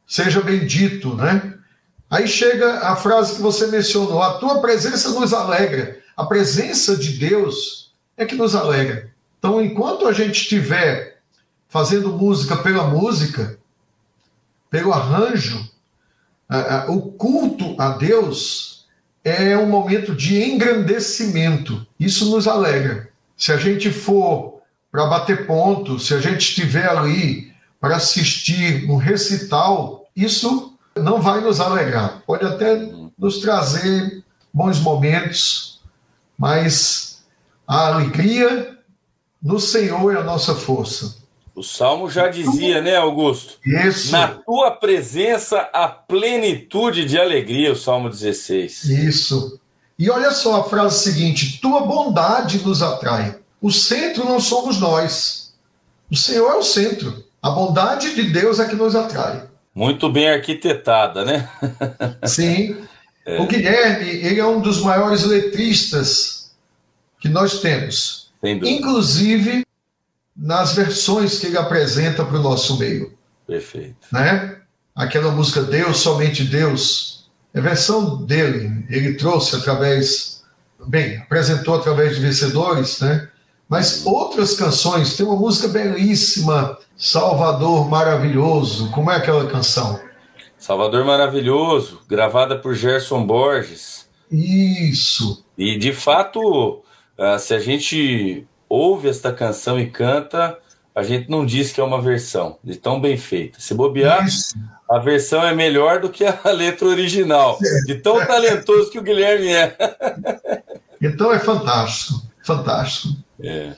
seja 0.05 0.41
bendito, 0.41 1.15
né? 1.15 1.55
Aí 2.07 2.27
chega 2.27 2.87
a 2.87 2.95
frase 2.95 3.37
que 3.37 3.41
você 3.41 3.65
mencionou: 3.65 4.21
a 4.21 4.37
tua 4.37 4.61
presença 4.61 5.09
nos 5.09 5.33
alegra. 5.33 5.99
A 6.15 6.23
presença 6.23 6.95
de 6.95 7.13
Deus 7.13 7.95
é 8.15 8.23
que 8.25 8.35
nos 8.35 8.53
alegra. 8.53 9.09
Então, 9.39 9.59
enquanto 9.59 10.07
a 10.07 10.13
gente 10.13 10.39
estiver 10.39 11.17
fazendo 11.67 12.13
música 12.13 12.55
pela 12.55 12.85
música, 12.85 13.57
pelo 14.69 14.93
arranjo, 14.93 15.69
o 16.87 17.01
culto 17.01 17.75
a 17.79 17.89
Deus 17.89 18.85
é 19.23 19.57
um 19.57 19.67
momento 19.67 20.15
de 20.15 20.43
engrandecimento. 20.43 21.85
Isso 21.99 22.29
nos 22.29 22.47
alegra. 22.47 23.09
Se 23.35 23.51
a 23.51 23.57
gente 23.57 23.91
for 23.91 24.61
para 24.91 25.07
bater 25.07 25.47
ponto, 25.47 25.99
se 25.99 26.13
a 26.13 26.19
gente 26.19 26.49
estiver 26.49 26.87
ali 26.87 27.51
para 27.81 27.97
assistir 27.97 28.89
um 28.89 28.95
recital, 28.95 30.07
isso 30.15 30.77
não 30.95 31.21
vai 31.21 31.41
nos 31.41 31.59
alegrar. 31.59 32.21
Pode 32.25 32.45
até 32.45 32.89
nos 33.17 33.39
trazer 33.39 34.23
bons 34.53 34.79
momentos, 34.79 35.81
mas 36.37 37.23
a 37.67 37.87
alegria 37.87 38.77
no 39.41 39.59
Senhor 39.59 40.15
é 40.15 40.19
a 40.19 40.23
nossa 40.23 40.55
força. 40.55 41.17
O 41.55 41.63
Salmo 41.63 42.09
já 42.09 42.27
dizia, 42.27 42.81
né, 42.81 42.97
Augusto? 42.97 43.59
Isso. 43.65 44.11
Na 44.11 44.27
tua 44.27 44.71
presença 44.71 45.69
a 45.71 45.87
plenitude 45.87 47.05
de 47.05 47.17
alegria, 47.17 47.71
o 47.71 47.77
Salmo 47.77 48.09
16. 48.09 48.83
Isso. 48.83 49.57
E 49.97 50.09
olha 50.09 50.31
só 50.31 50.59
a 50.59 50.63
frase 50.65 50.99
seguinte: 50.99 51.59
tua 51.61 51.85
bondade 51.85 52.59
nos 52.65 52.81
atrai. 52.81 53.39
O 53.61 53.71
centro 53.71 54.25
não 54.25 54.39
somos 54.39 54.79
nós. 54.81 55.53
O 56.11 56.15
Senhor 56.17 56.51
é 56.51 56.55
o 56.55 56.63
centro. 56.63 57.23
A 57.41 57.49
bondade 57.49 58.13
de 58.13 58.23
Deus 58.23 58.59
é 58.59 58.67
que 58.67 58.75
nos 58.75 58.93
atrai. 58.93 59.43
Muito 59.73 60.09
bem 60.11 60.29
arquitetada, 60.29 61.23
né? 61.23 61.49
Sim. 62.27 62.75
É. 63.25 63.39
O 63.39 63.47
Guilherme, 63.47 64.09
ele 64.09 64.39
é 64.39 64.45
um 64.45 64.59
dos 64.59 64.81
maiores 64.81 65.23
letristas 65.23 66.51
que 67.19 67.29
nós 67.29 67.61
temos. 67.61 68.29
Inclusive, 68.43 69.65
nas 70.35 70.73
versões 70.73 71.39
que 71.39 71.47
ele 71.47 71.57
apresenta 71.57 72.25
para 72.25 72.37
o 72.37 72.41
nosso 72.41 72.77
meio. 72.77 73.13
Perfeito. 73.47 74.07
Né? 74.11 74.57
Aquela 74.95 75.31
música 75.31 75.61
Deus, 75.61 75.97
somente 75.97 76.43
Deus, 76.43 77.29
é 77.53 77.61
versão 77.61 78.23
dele, 78.25 78.85
ele 78.89 79.13
trouxe 79.13 79.55
através, 79.55 80.43
bem, 80.87 81.17
apresentou 81.19 81.75
através 81.75 82.15
de 82.15 82.21
vencedores, 82.21 82.99
né? 82.99 83.29
Mas 83.67 84.05
outras 84.05 84.55
canções, 84.55 85.15
tem 85.15 85.25
uma 85.25 85.37
música 85.37 85.67
belíssima, 85.67 86.77
Salvador 86.97 87.89
Maravilhoso, 87.89 88.91
como 88.91 89.09
é 89.09 89.15
aquela 89.15 89.47
canção? 89.47 89.99
Salvador 90.57 91.03
Maravilhoso, 91.05 92.01
gravada 92.07 92.57
por 92.57 92.75
Gerson 92.75 93.25
Borges. 93.25 94.05
Isso. 94.29 95.45
E 95.57 95.77
de 95.77 95.93
fato, 95.93 96.83
ah, 97.17 97.39
se 97.39 97.53
a 97.53 97.59
gente 97.59 98.45
ouve 98.69 99.09
esta 99.09 99.31
canção 99.31 99.79
e 99.79 99.89
canta, 99.89 100.57
a 100.95 101.03
gente 101.03 101.29
não 101.29 101.45
diz 101.45 101.71
que 101.73 101.81
é 101.81 101.83
uma 101.83 102.01
versão, 102.01 102.57
de 102.63 102.75
tão 102.77 103.01
bem 103.01 103.17
feita. 103.17 103.59
Se 103.59 103.73
bobear, 103.73 104.25
Isso. 104.25 104.55
a 104.89 104.97
versão 104.97 105.45
é 105.45 105.53
melhor 105.53 105.99
do 105.99 106.09
que 106.09 106.23
a 106.23 106.39
letra 106.51 106.87
original, 106.87 107.59
de 107.85 107.95
tão 107.95 108.25
talentoso 108.25 108.89
que 108.89 108.99
o 108.99 109.03
Guilherme 109.03 109.49
é. 109.49 109.75
Então 111.01 111.31
é 111.31 111.37
fantástico, 111.37 112.21
fantástico. 112.43 113.13
É. 113.39 113.75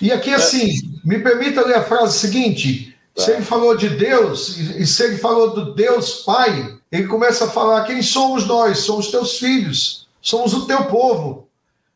E 0.00 0.10
aqui, 0.10 0.32
assim, 0.32 0.74
me 1.04 1.18
permita 1.18 1.66
ler 1.66 1.74
a 1.74 1.84
frase 1.84 2.18
seguinte: 2.18 2.96
tá. 3.14 3.22
se 3.22 3.32
ele 3.32 3.42
falou 3.42 3.76
de 3.76 3.88
Deus, 3.90 4.56
e 4.56 4.86
se 4.86 5.02
ele 5.02 5.18
falou 5.18 5.52
do 5.52 5.74
Deus 5.74 6.22
Pai, 6.22 6.78
ele 6.90 7.08
começa 7.08 7.44
a 7.44 7.50
falar: 7.50 7.84
quem 7.84 8.00
somos 8.00 8.46
nós? 8.46 8.78
Somos 8.78 9.10
teus 9.10 9.38
filhos, 9.38 10.08
somos 10.20 10.54
o 10.54 10.66
teu 10.66 10.84
povo. 10.84 11.48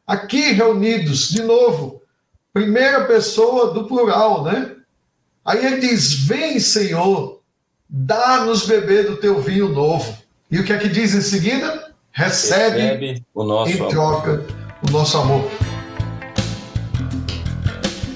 Aqui 0.06 0.52
reunidos, 0.52 1.30
de 1.30 1.42
novo, 1.42 2.02
primeira 2.56 3.04
pessoa 3.04 3.74
do 3.74 3.84
plural, 3.84 4.42
né? 4.42 4.70
Aí 5.44 5.62
ele 5.62 5.80
diz: 5.80 6.14
Vem, 6.26 6.58
Senhor, 6.58 7.42
dá-nos 7.86 8.64
beber 8.66 9.06
do 9.10 9.18
teu 9.18 9.42
vinho 9.42 9.68
novo. 9.68 10.16
E 10.50 10.58
o 10.58 10.64
que 10.64 10.72
é 10.72 10.78
que 10.78 10.88
diz 10.88 11.14
em 11.14 11.20
seguida? 11.20 11.92
Recebe, 12.10 12.80
Recebe 12.80 13.22
o 13.34 13.44
nosso 13.44 13.72
em 13.72 13.88
troca 13.88 14.30
amor. 14.30 14.46
o 14.88 14.90
nosso 14.90 15.18
amor. 15.18 15.50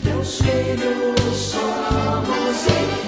Teus 0.03 0.39
filhos 0.41 1.37
somos 1.37 2.67
em 2.67 3.00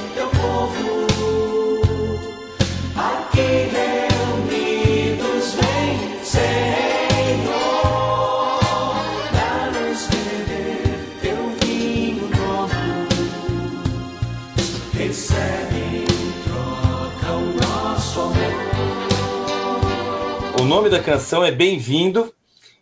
nome 20.75 20.88
da 20.88 21.02
canção 21.02 21.45
é 21.45 21.50
Bem-vindo, 21.50 22.33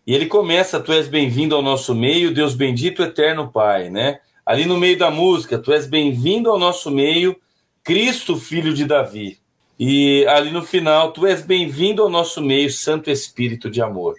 e 0.06 0.14
ele 0.14 0.26
começa: 0.26 0.78
Tu 0.78 0.92
és 0.92 1.08
bem-vindo 1.08 1.56
ao 1.56 1.60
nosso 1.60 1.92
meio, 1.92 2.32
Deus 2.32 2.54
bendito, 2.54 3.02
eterno 3.02 3.50
Pai, 3.50 3.90
né? 3.90 4.20
Ali 4.46 4.64
no 4.64 4.78
meio 4.78 4.96
da 4.96 5.10
música, 5.10 5.58
Tu 5.58 5.72
és 5.72 5.88
bem-vindo 5.88 6.48
ao 6.48 6.56
nosso 6.56 6.88
meio, 6.88 7.36
Cristo, 7.82 8.36
filho 8.36 8.72
de 8.72 8.84
Davi. 8.84 9.38
E 9.76 10.24
ali 10.28 10.52
no 10.52 10.62
final, 10.62 11.10
Tu 11.10 11.26
és 11.26 11.42
bem-vindo 11.42 12.00
ao 12.00 12.08
nosso 12.08 12.40
meio, 12.40 12.70
Santo 12.70 13.10
Espírito 13.10 13.68
de 13.68 13.82
amor. 13.82 14.14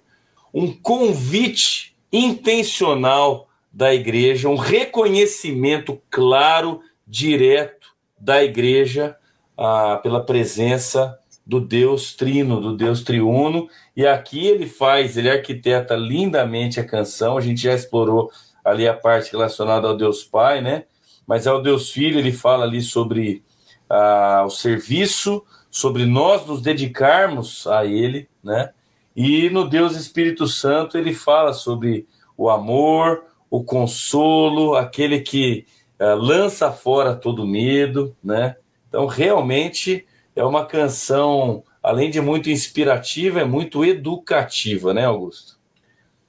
Um 0.54 0.74
convite 0.74 1.96
intencional 2.12 3.48
da 3.72 3.96
igreja, 3.96 4.50
um 4.50 4.58
reconhecimento 4.58 5.98
claro, 6.10 6.82
direto 7.08 7.88
da 8.20 8.44
igreja 8.44 9.16
ah, 9.58 9.98
pela 10.04 10.22
presença 10.22 11.21
do 11.52 11.60
Deus 11.60 12.14
Trino, 12.16 12.62
do 12.62 12.78
Deus 12.78 13.04
Triuno, 13.04 13.68
e 13.94 14.08
aqui 14.08 14.48
ele 14.48 14.66
faz, 14.66 15.18
ele 15.18 15.30
arquiteta 15.30 15.98
lindamente 15.98 16.80
a 16.80 16.86
canção, 16.86 17.38
a 17.38 17.42
gente 17.42 17.64
já 17.64 17.74
explorou 17.74 18.32
ali 18.64 18.88
a 18.88 18.94
parte 18.94 19.34
relacionada 19.34 19.86
ao 19.86 19.98
Deus 19.98 20.24
Pai, 20.24 20.62
né? 20.62 20.86
Mas 21.28 21.48
ao 21.48 21.62
Deus 21.62 21.92
Filho, 21.92 22.18
ele 22.18 22.32
fala 22.32 22.64
ali 22.64 22.82
sobre 22.82 23.44
ah, 23.90 24.44
o 24.46 24.50
serviço, 24.50 25.44
sobre 25.70 26.06
nós 26.06 26.46
nos 26.46 26.62
dedicarmos 26.62 27.68
a 27.68 27.86
Ele, 27.86 28.30
né? 28.42 28.70
E 29.14 29.50
no 29.50 29.68
Deus 29.68 29.98
Espírito 29.98 30.48
Santo, 30.48 30.98
ele 30.98 31.14
fala 31.14 31.52
sobre 31.52 32.08
o 32.38 32.50
amor, 32.50 33.26
o 33.50 33.62
consolo, 33.62 34.76
aquele 34.76 35.20
que 35.20 35.66
ah, 36.00 36.14
lança 36.14 36.72
fora 36.72 37.14
todo 37.14 37.46
medo, 37.46 38.16
né? 38.24 38.56
Então, 38.88 39.06
realmente, 39.06 40.06
é 40.36 40.44
uma 40.44 40.66
canção, 40.66 41.64
além 41.82 42.10
de 42.10 42.22
muito 42.22 42.50
inspirativa, 42.50 43.42
é 43.42 43.46
muito 43.46 43.84
educativa, 43.86 44.94
né, 44.94 45.06
Augusto? 45.06 45.60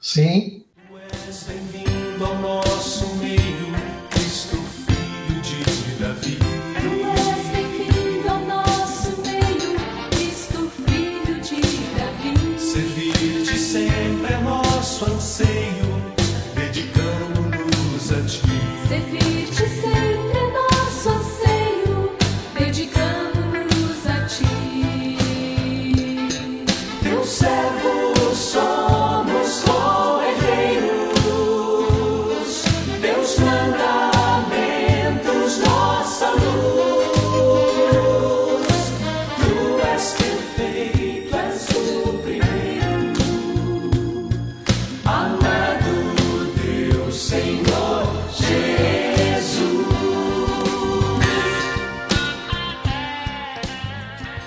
Sim. 0.00 0.64
bem-vindo 1.46 1.71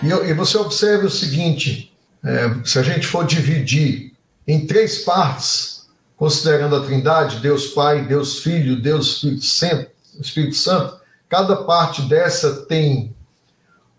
E, 0.05 0.29
e 0.29 0.33
você 0.33 0.57
observa 0.57 1.05
o 1.05 1.11
seguinte: 1.11 1.93
é, 2.23 2.55
se 2.63 2.79
a 2.79 2.83
gente 2.83 3.07
for 3.07 3.25
dividir 3.25 4.13
em 4.47 4.65
três 4.65 4.99
partes, 4.99 5.87
considerando 6.15 6.75
a 6.75 6.83
Trindade, 6.83 7.39
Deus 7.39 7.67
Pai, 7.67 8.05
Deus 8.05 8.39
Filho, 8.39 8.81
Deus 8.81 9.15
Espírito 9.15 9.45
Santo, 9.45 9.91
Espírito 10.19 10.55
Santo 10.55 11.05
cada 11.35 11.55
parte 11.63 12.03
dessa 12.03 12.65
tem 12.65 13.15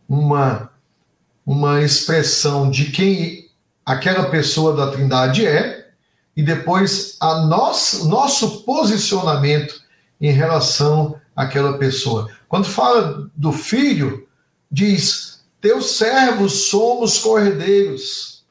uma, 0.08 0.70
uma 1.44 1.82
expressão 1.82 2.70
de 2.70 2.90
quem 2.90 3.50
aquela 3.84 4.30
pessoa 4.30 4.74
da 4.74 4.90
Trindade 4.90 5.46
é, 5.46 5.88
e 6.36 6.42
depois 6.42 7.16
a 7.20 7.40
nosso, 7.40 8.08
nosso 8.08 8.62
posicionamento 8.62 9.82
em 10.20 10.30
relação 10.30 11.20
àquela 11.34 11.78
pessoa. 11.78 12.30
Quando 12.48 12.66
fala 12.66 13.28
do 13.34 13.52
filho, 13.52 14.26
diz: 14.70 15.35
Teus 15.60 15.96
servos 15.96 16.68
somos 16.68 17.18
corredeiros, 17.18 18.44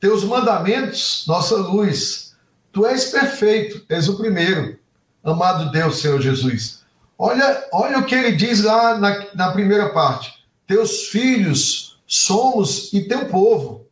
teus 0.00 0.24
mandamentos, 0.24 1.24
nossa 1.26 1.56
luz. 1.56 2.34
Tu 2.72 2.84
és 2.86 3.06
perfeito, 3.06 3.84
és 3.88 4.08
o 4.08 4.16
primeiro. 4.16 4.78
Amado 5.22 5.70
Deus, 5.70 5.98
Senhor 5.98 6.20
Jesus. 6.20 6.84
Olha, 7.18 7.66
olha 7.72 7.98
o 7.98 8.04
que 8.04 8.14
ele 8.14 8.32
diz 8.32 8.62
lá 8.62 8.98
na, 8.98 9.26
na 9.34 9.52
primeira 9.52 9.90
parte: 9.90 10.32
Teus 10.66 11.04
filhos 11.08 11.98
somos 12.06 12.92
e 12.92 13.02
teu 13.08 13.26
povo. 13.26 13.86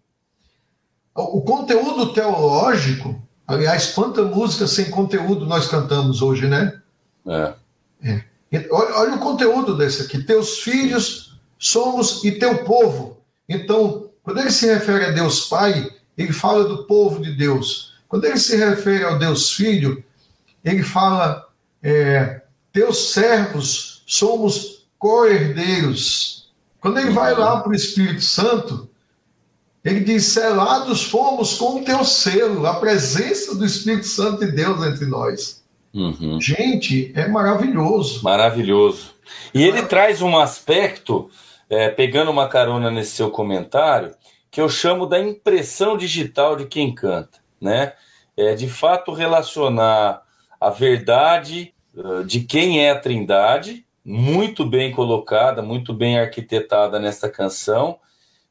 O, 1.14 1.38
o 1.38 1.42
conteúdo 1.42 2.12
teológico, 2.12 3.20
aliás, 3.46 3.92
quanta 3.92 4.22
música 4.22 4.66
sem 4.66 4.90
conteúdo 4.90 5.46
nós 5.46 5.68
cantamos 5.68 6.22
hoje, 6.22 6.46
né? 6.46 6.80
É. 7.26 7.54
É. 8.02 8.24
Olha, 8.70 8.94
olha, 8.96 9.14
o 9.14 9.18
conteúdo 9.18 9.76
desse 9.76 10.02
aqui: 10.02 10.22
Teus 10.22 10.58
filhos 10.58 11.33
somos 11.64 12.22
e 12.22 12.32
teu 12.32 12.58
povo. 12.64 13.16
Então, 13.48 14.10
quando 14.22 14.40
ele 14.40 14.50
se 14.50 14.66
refere 14.66 15.06
a 15.06 15.10
Deus 15.10 15.46
Pai, 15.48 15.90
ele 16.16 16.32
fala 16.32 16.64
do 16.64 16.84
povo 16.84 17.22
de 17.22 17.32
Deus. 17.32 17.94
Quando 18.06 18.26
ele 18.26 18.38
se 18.38 18.54
refere 18.56 19.02
ao 19.02 19.18
Deus 19.18 19.52
Filho, 19.52 20.04
ele 20.62 20.82
fala 20.82 21.48
é, 21.82 22.42
teus 22.70 23.12
servos 23.12 24.02
somos 24.06 24.86
co-herdeiros. 24.98 26.52
Quando 26.80 26.98
ele 26.98 27.10
vai 27.10 27.34
lá 27.34 27.60
para 27.60 27.72
o 27.72 27.74
Espírito 27.74 28.22
Santo, 28.22 28.88
ele 29.82 30.00
diz: 30.00 30.26
selados 30.26 31.04
fomos 31.04 31.54
com 31.56 31.80
o 31.80 31.84
teu 31.84 32.04
selo, 32.04 32.66
a 32.66 32.74
presença 32.74 33.54
do 33.54 33.64
Espírito 33.64 34.06
Santo 34.06 34.44
de 34.44 34.52
Deus 34.52 34.84
entre 34.84 35.06
nós. 35.06 35.64
Uhum. 35.94 36.38
Gente, 36.40 37.10
é 37.14 37.26
maravilhoso. 37.26 38.22
Maravilhoso. 38.22 39.14
E 39.54 39.62
ele 39.62 39.82
traz 39.82 40.20
um 40.20 40.38
aspecto, 40.38 41.30
é, 41.68 41.88
pegando 41.88 42.30
uma 42.30 42.48
carona 42.48 42.90
nesse 42.90 43.12
seu 43.12 43.30
comentário, 43.30 44.14
que 44.50 44.60
eu 44.60 44.68
chamo 44.68 45.06
da 45.06 45.18
impressão 45.18 45.96
digital 45.96 46.56
de 46.56 46.66
quem 46.66 46.94
canta, 46.94 47.38
né? 47.60 47.94
É 48.36 48.54
de 48.54 48.68
fato 48.68 49.12
relacionar 49.12 50.22
a 50.60 50.70
verdade 50.70 51.74
de 52.26 52.40
quem 52.40 52.84
é 52.84 52.90
a 52.90 52.98
Trindade, 52.98 53.84
muito 54.04 54.66
bem 54.66 54.92
colocada, 54.92 55.62
muito 55.62 55.94
bem 55.94 56.18
arquitetada 56.18 56.98
nesta 56.98 57.28
canção, 57.28 57.98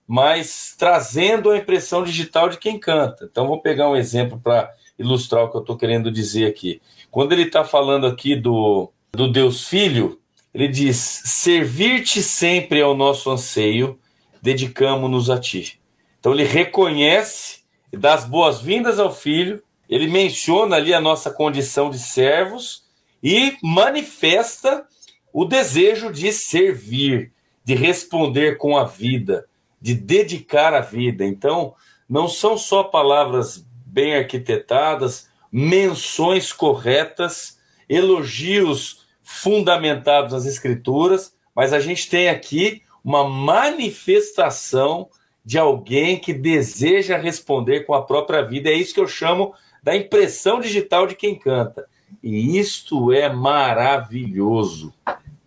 mas 0.08 0.76
trazendo 0.78 1.52
a 1.52 1.58
impressão 1.58 2.04
digital 2.04 2.50
de 2.50 2.58
quem 2.58 2.80
canta. 2.80 3.28
Então, 3.30 3.48
vou 3.48 3.62
pegar 3.62 3.90
um 3.90 3.96
exemplo 3.96 4.40
para 4.40 4.72
ilustrar 4.98 5.44
o 5.44 5.50
que 5.50 5.58
eu 5.58 5.62
estou 5.62 5.78
querendo 5.78 6.12
dizer 6.12 6.48
aqui. 6.48 6.82
Quando 7.12 7.34
ele 7.34 7.44
está 7.44 7.64
falando 7.64 8.08
aqui 8.08 8.36
do, 8.36 8.92
do 9.12 9.32
Deus 9.32 9.68
Filho, 9.68 10.20
ele 10.54 10.68
diz: 10.68 10.98
Servir-te 10.98 12.22
sempre 12.22 12.80
é 12.80 12.86
o 12.86 12.94
nosso 12.94 13.32
anseio, 13.32 14.00
dedicamo-nos 14.42 15.30
a 15.30 15.40
ti. 15.40 15.80
Então, 16.20 16.34
ele 16.34 16.44
reconhece, 16.44 17.62
dá 17.92 18.14
as 18.14 18.26
boas-vindas 18.26 19.00
ao 19.00 19.14
Filho, 19.14 19.64
ele 19.90 20.08
menciona 20.08 20.76
ali 20.76 20.94
a 20.94 21.02
nossa 21.02 21.32
condição 21.32 21.90
de 21.90 22.00
servos 22.00 22.84
e 23.22 23.58
manifesta 23.62 24.86
o 25.32 25.46
desejo 25.46 26.12
de 26.12 26.32
servir, 26.32 27.32
de 27.64 27.74
responder 27.74 28.58
com 28.58 28.78
a 28.78 28.84
vida, 28.84 29.46
de 29.82 29.94
dedicar 29.94 30.74
a 30.74 30.82
vida. 30.82 31.26
Então, 31.26 31.74
não 32.08 32.28
são 32.28 32.58
só 32.58 32.84
palavras 32.84 33.66
bem 33.86 34.16
arquitetadas, 34.16 35.30
menções 35.52 36.54
corretas, 36.54 37.58
elogios 37.90 39.03
fundamentados 39.24 40.34
nas 40.34 40.46
escrituras, 40.46 41.34
mas 41.56 41.74
a 41.74 41.80
gente 41.80 42.10
tem 42.10 42.30
aqui 42.30 42.82
uma 43.04 43.28
manifestação 43.28 45.10
de 45.46 45.58
alguém 45.58 46.20
que 46.20 46.34
deseja 46.34 47.18
responder 47.18 47.82
com 47.82 47.94
a 47.94 48.02
própria 48.02 48.42
vida. 48.42 48.70
É 48.70 48.74
isso 48.74 48.94
que 48.94 49.00
eu 49.00 49.08
chamo 49.08 49.54
da 49.82 49.96
impressão 49.96 50.60
digital 50.60 51.06
de 51.08 51.16
quem 51.16 51.38
canta. 51.38 51.86
E 52.22 52.58
isto 52.58 53.12
é 53.12 53.32
maravilhoso. 53.32 54.94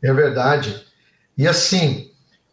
É 0.03 0.13
verdade. 0.13 0.85
E 1.37 1.47
assim, 1.47 2.11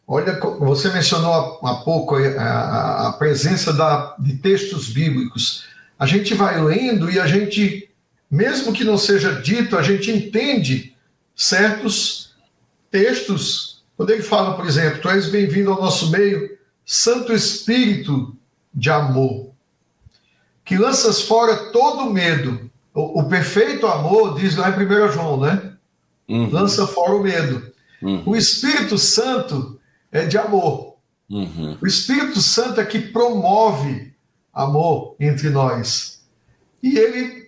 olha, 0.08 0.40
você 0.60 0.90
mencionou 0.90 1.60
há, 1.64 1.82
pouco 1.84 2.16
a, 2.16 3.14
presença 3.20 3.74
da, 3.74 4.16
de 4.18 4.38
textos 4.38 4.90
bíblicos. 4.90 5.68
A 6.00 6.06
gente 6.06 6.34
vai 6.34 6.62
lendo 6.62 7.12
e 7.12 7.20
a 7.20 7.28
gente, 7.28 7.90
mesmo 8.32 8.72
que 8.72 8.86
não 8.86 8.98
seja 8.98 9.42
dito, 9.42 9.78
a 9.78 9.82
gente 9.82 10.10
entende 10.10 10.93
certos 11.36 12.36
textos. 12.90 13.84
Quando 13.96 14.12
ele 14.12 14.24
fala, 14.24 14.56
por 14.56 14.66
exemplo, 14.66 15.02
tu 15.02 15.10
és 15.10 15.30
bem-vindo 15.30 15.72
ao 15.72 15.82
nosso 15.82 16.10
meio, 16.10 16.58
Santo 16.86 17.34
Espírito 17.34 18.36
de 18.74 18.90
amor, 18.90 19.52
que 20.66 20.78
lanças 20.78 21.22
fora 21.22 21.72
todo 21.72 22.12
medo 22.12 22.72
o, 22.94 23.22
o, 23.22 23.30
perfeito 23.30 23.88
amor, 23.88 24.40
diz 24.40 24.56
lá 24.56 24.70
em 24.70 24.74
1 24.74 25.12
João, 25.12 25.40
né? 25.40 25.74
Uhum. 26.30 26.50
Lança 26.52 26.86
fora 26.86 27.14
o 27.14 27.24
medo. 27.24 27.72
Uhum. 28.02 28.24
O 28.26 28.36
Espírito 28.36 28.98
Santo 28.98 29.80
é 30.12 30.26
de 30.26 30.38
amor. 30.38 30.96
Uhum. 31.30 31.78
O 31.82 31.88
Espírito 31.88 32.40
Santo 32.40 32.80
é 32.80 32.86
que 32.86 33.00
promove 33.00 34.14
amor 34.54 35.16
entre 35.20 35.50
nós. 35.50 36.24
E 36.84 36.98
ele 36.98 37.48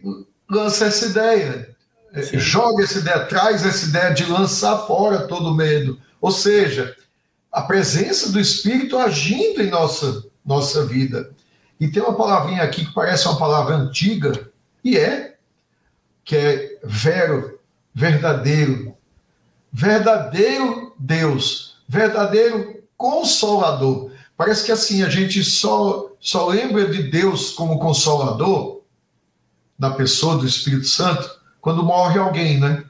lança 0.50 0.86
essa 0.86 1.06
ideia, 1.06 1.75
Sim. 2.24 2.40
joga 2.40 2.84
essa 2.84 3.00
ideia, 3.00 3.26
traz 3.26 3.66
essa 3.66 3.86
ideia 3.86 4.14
de 4.14 4.26
lançar 4.26 4.86
fora 4.86 5.28
todo 5.28 5.54
medo. 5.54 6.00
Ou 6.22 6.32
seja, 6.32 6.96
a 7.52 7.62
presença 7.62 8.32
do 8.32 8.40
Espírito 8.40 8.98
agindo 8.98 9.62
em 9.62 9.70
nossa, 9.70 10.26
nossa 10.46 10.86
vida. 10.86 11.32
E 11.80 11.88
tem 11.88 12.02
uma 12.02 12.16
palavrinha 12.16 12.64
aqui 12.64 12.86
que 12.86 12.94
parece 12.94 13.28
uma 13.28 13.38
palavra 13.38 13.76
antiga, 13.76 14.50
e 14.84 14.98
é 14.98 15.36
que 16.24 16.36
é 16.36 16.80
vero, 16.84 17.60
verdadeiro, 17.94 18.96
verdadeiro 19.72 20.94
Deus, 20.98 21.78
verdadeiro 21.88 22.84
consolador. 22.98 24.12
Parece 24.38 24.66
que 24.66 24.72
assim 24.72 25.04
a 25.04 25.10
gente 25.10 25.44
só, 25.44 26.12
só 26.20 26.48
lembra 26.48 26.90
de 26.90 27.04
Deus 27.04 27.52
como 27.52 27.80
consolador 27.80 28.82
da 29.78 29.92
pessoa 29.92 30.38
do 30.38 30.48
Espírito 30.48 30.88
Santo 30.88 31.30
quando 31.66 31.84
morre 31.84 32.20
alguém, 32.20 32.60
né? 32.60 32.84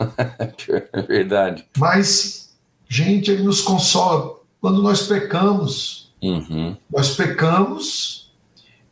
É 0.92 1.00
verdade. 1.00 1.64
Mas, 1.78 2.56
gente, 2.88 3.30
ele 3.30 3.44
nos 3.44 3.60
consola 3.60 4.40
quando 4.60 4.82
nós 4.82 5.02
pecamos. 5.02 6.10
Uhum. 6.20 6.76
Nós 6.92 7.14
pecamos, 7.14 8.32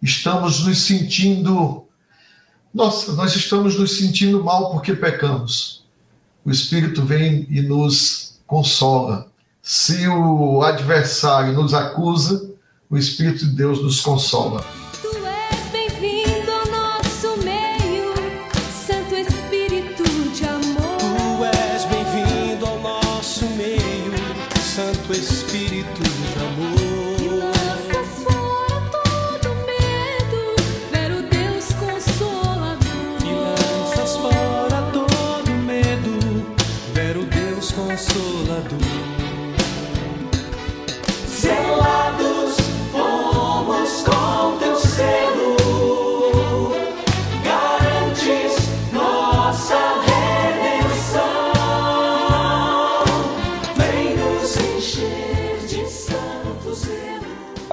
estamos 0.00 0.64
nos 0.64 0.82
sentindo 0.82 1.84
nossa, 2.72 3.12
nós 3.12 3.34
estamos 3.34 3.76
nos 3.76 3.98
sentindo 3.98 4.42
mal 4.42 4.70
porque 4.70 4.94
pecamos. 4.94 5.84
O 6.44 6.50
Espírito 6.50 7.04
vem 7.04 7.44
e 7.50 7.60
nos 7.60 8.40
consola. 8.46 9.32
Se 9.60 10.06
o 10.06 10.62
adversário 10.62 11.52
nos 11.54 11.74
acusa, 11.74 12.54
o 12.88 12.96
Espírito 12.96 13.46
de 13.46 13.56
Deus 13.56 13.82
nos 13.82 14.00
consola. 14.00 14.64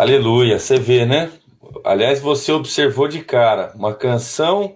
Aleluia, 0.02 0.58
você 0.58 0.80
vê, 0.80 1.06
né? 1.06 1.32
Aliás, 1.84 2.20
você 2.20 2.52
observou 2.52 3.08
de 3.08 3.24
cara 3.24 3.72
uma 3.76 3.94
canção 3.94 4.76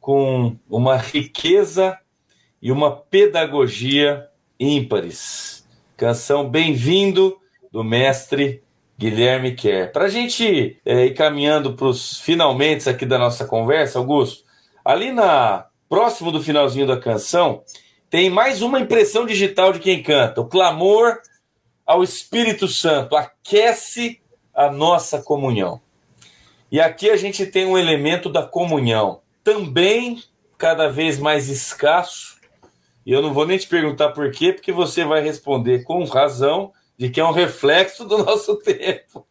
com 0.00 0.56
uma 0.70 0.96
riqueza 0.96 1.98
e 2.62 2.70
uma 2.70 2.94
pedagogia 2.94 4.28
ímpares. 4.60 5.66
Canção 5.96 6.48
Bem-vindo 6.48 7.36
do 7.72 7.82
mestre 7.82 8.62
Guilherme 8.96 9.56
Kerr. 9.56 9.90
Para 9.90 10.04
a 10.04 10.08
gente 10.08 10.80
é, 10.86 11.06
ir 11.06 11.14
caminhando 11.14 11.72
para 11.72 11.88
os 11.88 12.20
finalmente 12.20 12.88
aqui 12.88 13.04
da 13.04 13.18
nossa 13.18 13.44
conversa, 13.44 13.98
Augusto, 13.98 14.44
ali 14.84 15.10
na 15.10 15.66
próximo 15.88 16.30
do 16.30 16.40
finalzinho 16.40 16.86
da 16.86 16.96
canção 16.96 17.64
tem 18.08 18.30
mais 18.30 18.62
uma 18.62 18.78
impressão 18.78 19.26
digital 19.26 19.72
de 19.72 19.80
quem 19.80 20.00
canta, 20.00 20.40
o 20.40 20.46
clamor 20.46 21.18
ao 21.84 22.04
Espírito 22.04 22.68
Santo 22.68 23.16
aquece 23.16 24.19
a 24.66 24.70
nossa 24.70 25.22
comunhão. 25.22 25.80
E 26.70 26.80
aqui 26.80 27.10
a 27.10 27.16
gente 27.16 27.46
tem 27.46 27.66
um 27.66 27.78
elemento 27.78 28.28
da 28.28 28.42
comunhão, 28.42 29.20
também 29.42 30.22
cada 30.58 30.88
vez 30.88 31.18
mais 31.18 31.48
escasso. 31.48 32.38
E 33.04 33.12
eu 33.12 33.22
não 33.22 33.32
vou 33.32 33.46
nem 33.46 33.56
te 33.56 33.66
perguntar 33.66 34.10
por 34.10 34.30
quê, 34.30 34.52
porque 34.52 34.70
você 34.70 35.04
vai 35.04 35.22
responder 35.22 35.82
com 35.82 36.04
razão 36.04 36.72
de 36.98 37.08
que 37.08 37.18
é 37.18 37.24
um 37.24 37.32
reflexo 37.32 38.04
do 38.04 38.18
nosso 38.22 38.56
tempo. 38.56 39.26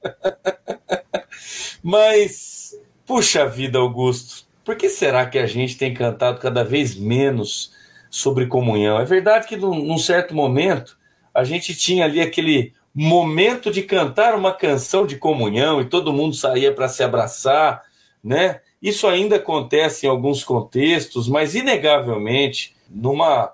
Mas, 1.83 2.75
puxa 3.05 3.45
vida, 3.45 3.77
Augusto, 3.77 4.47
por 4.65 4.75
que 4.75 4.89
será 4.89 5.27
que 5.27 5.37
a 5.37 5.45
gente 5.45 5.77
tem 5.77 5.93
cantado 5.93 6.39
cada 6.39 6.63
vez 6.63 6.95
menos 6.95 7.71
sobre 8.09 8.47
comunhão? 8.47 8.99
É 8.99 9.05
verdade 9.05 9.47
que 9.47 9.55
num, 9.55 9.97
certo 9.99 10.33
momento 10.33 10.97
a 11.33 11.43
gente 11.43 11.75
tinha 11.75 12.05
ali 12.05 12.19
aquele 12.19 12.73
momento 12.93 13.71
de 13.71 13.83
cantar 13.83 14.35
uma 14.35 14.51
canção 14.51 15.05
de 15.05 15.17
comunhão 15.17 15.81
e 15.81 15.85
todo 15.85 16.13
mundo 16.13 16.35
saía 16.35 16.73
para 16.73 16.87
se 16.87 17.03
abraçar, 17.03 17.83
né? 18.23 18.61
Isso 18.81 19.07
ainda 19.07 19.35
acontece 19.35 20.05
em 20.05 20.09
alguns 20.09 20.43
contextos, 20.43 21.27
mas 21.27 21.55
inegavelmente 21.55 22.75
numa 22.89 23.53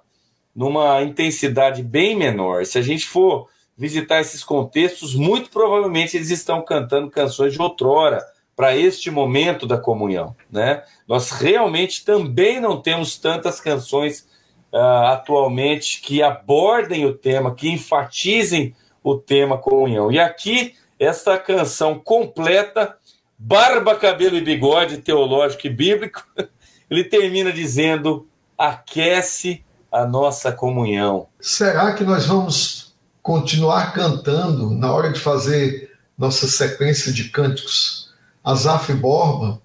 numa 0.56 1.04
intensidade 1.04 1.84
bem 1.84 2.16
menor. 2.16 2.66
Se 2.66 2.80
a 2.80 2.82
gente 2.82 3.06
for 3.06 3.50
visitar 3.78 4.22
esses 4.22 4.42
contextos, 4.42 5.14
muito 5.14 5.50
provavelmente 5.50 6.16
eles 6.16 6.30
estão 6.30 6.62
cantando 6.62 7.12
canções 7.12 7.52
de 7.52 7.62
outrora 7.62 8.26
para 8.56 8.78
este 8.78 9.12
momento 9.12 9.68
da 9.68 9.78
comunhão, 9.78 10.34
né? 10.50 10.82
Nós 11.06 11.30
realmente 11.30 12.06
também 12.06 12.62
não 12.62 12.82
temos 12.82 13.18
tantas 13.18 13.60
canções 13.60 14.26
uh, 14.72 15.08
atualmente 15.08 16.00
que 16.02 16.24
abordem 16.24 17.06
o 17.06 17.14
tema, 17.14 17.54
que 17.54 17.70
enfatizem 17.70 18.74
o 19.06 19.16
tema 19.16 19.56
comunhão. 19.56 20.12
E 20.12 20.20
aqui, 20.20 20.74
esta 21.00 21.38
canção 21.38 22.00
completa, 22.00 22.98
barba, 23.38 23.96
cabelo 23.96 24.36
e 24.36 24.42
bigode, 24.42 24.98
teológico 24.98 25.68
e 25.68 25.70
bíblico, 25.70 26.26
ele 26.90 27.04
termina 27.04 27.54
dizendo: 27.54 28.28
aquece 28.58 29.64
a 29.92 30.06
nossa 30.06 30.52
comunhão. 30.52 31.28
Será 31.40 31.94
que 31.94 32.04
nós 32.04 32.26
vamos 32.26 32.96
continuar 33.22 33.94
cantando 33.94 34.72
na 34.72 34.92
hora 34.92 35.12
de 35.12 35.20
fazer 35.20 35.92
nossa 36.18 36.48
sequência 36.48 37.14
de 37.14 37.30
cânticos? 37.30 38.12
Azaf 38.44 38.92
Borba, 38.94 39.62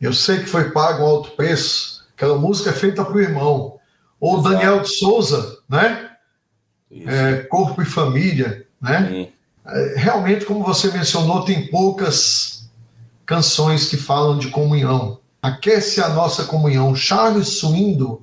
eu 0.00 0.12
sei 0.12 0.40
que 0.40 0.46
foi 0.46 0.70
pago 0.70 1.04
um 1.04 1.06
alto 1.06 1.30
preço, 1.30 2.04
aquela 2.16 2.36
música 2.36 2.70
é 2.70 2.72
feita 2.72 3.04
para 3.04 3.16
o 3.16 3.20
irmão. 3.20 3.78
Ou 4.20 4.38
Exato. 4.38 4.48
Daniel 4.48 4.80
de 4.80 4.88
Souza, 4.88 5.58
né? 5.68 6.03
É, 7.06 7.42
Corpo 7.42 7.82
e 7.82 7.84
Família 7.84 8.64
né? 8.84 9.28
É, 9.66 9.94
realmente, 9.96 10.44
como 10.44 10.62
você 10.62 10.90
mencionou, 10.92 11.44
tem 11.44 11.68
poucas 11.68 12.68
canções 13.24 13.88
que 13.88 13.96
falam 13.96 14.38
de 14.38 14.48
comunhão. 14.48 15.18
Aquece 15.40 16.02
a 16.02 16.10
nossa 16.10 16.44
comunhão. 16.44 16.94
Charles 16.94 17.48
Swindoll, 17.58 18.22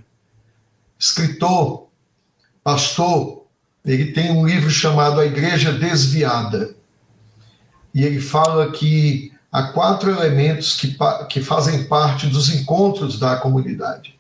escritor, 0.99 1.87
pastor, 2.63 3.45
ele 3.83 4.11
tem 4.11 4.31
um 4.31 4.45
livro 4.45 4.69
chamado 4.69 5.19
A 5.19 5.25
Igreja 5.25 5.73
Desviada. 5.73 6.75
E 7.93 8.03
ele 8.03 8.21
fala 8.21 8.71
que 8.71 9.33
há 9.51 9.63
quatro 9.63 10.11
elementos 10.11 10.79
que, 10.79 10.95
que 11.27 11.41
fazem 11.41 11.85
parte 11.85 12.27
dos 12.27 12.53
encontros 12.53 13.17
da 13.17 13.37
comunidade. 13.37 14.15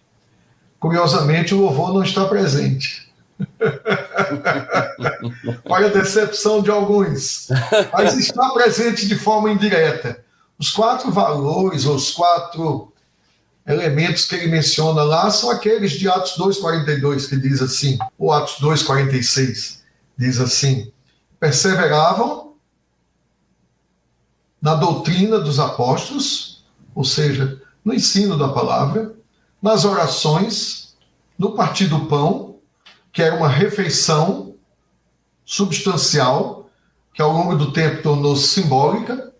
Curiosamente, 0.79 1.53
o 1.53 1.61
louvor 1.61 1.93
não 1.93 2.01
está 2.01 2.25
presente. 2.25 3.10
Para 5.67 5.87
a 5.87 5.89
decepção 5.89 6.61
de 6.61 6.69
alguns, 6.69 7.47
mas 7.93 8.17
está 8.17 8.49
presente 8.49 9.07
de 9.07 9.15
forma 9.15 9.51
indireta. 9.51 10.23
Os 10.57 10.71
quatro 10.71 11.11
valores, 11.11 11.85
os 11.85 12.11
quatro 12.11 12.91
elementos 13.65 14.25
que 14.25 14.35
ele 14.35 14.47
menciona 14.47 15.03
lá 15.03 15.29
são 15.29 15.49
aqueles 15.49 15.93
de 15.93 16.09
Atos 16.09 16.37
2,42, 16.37 17.27
que 17.27 17.37
diz 17.37 17.61
assim, 17.61 17.97
ou 18.17 18.31
Atos 18.31 18.57
2,46, 18.59 19.79
diz 20.17 20.39
assim: 20.39 20.91
perseveravam 21.39 22.53
na 24.61 24.75
doutrina 24.75 25.39
dos 25.39 25.59
apóstolos, 25.59 26.63
ou 26.93 27.03
seja, 27.03 27.61
no 27.83 27.93
ensino 27.93 28.37
da 28.37 28.49
palavra, 28.49 29.15
nas 29.61 29.85
orações, 29.85 30.95
no 31.37 31.53
partir 31.53 31.87
do 31.87 32.05
pão 32.05 32.50
que 33.11 33.21
era 33.21 33.35
uma 33.35 33.49
refeição 33.49 34.55
substancial, 35.43 36.69
que 37.13 37.21
ao 37.21 37.31
longo 37.31 37.55
do 37.55 37.73
tempo 37.73 38.01
tornou-se 38.01 38.47
simbólica, 38.47 39.33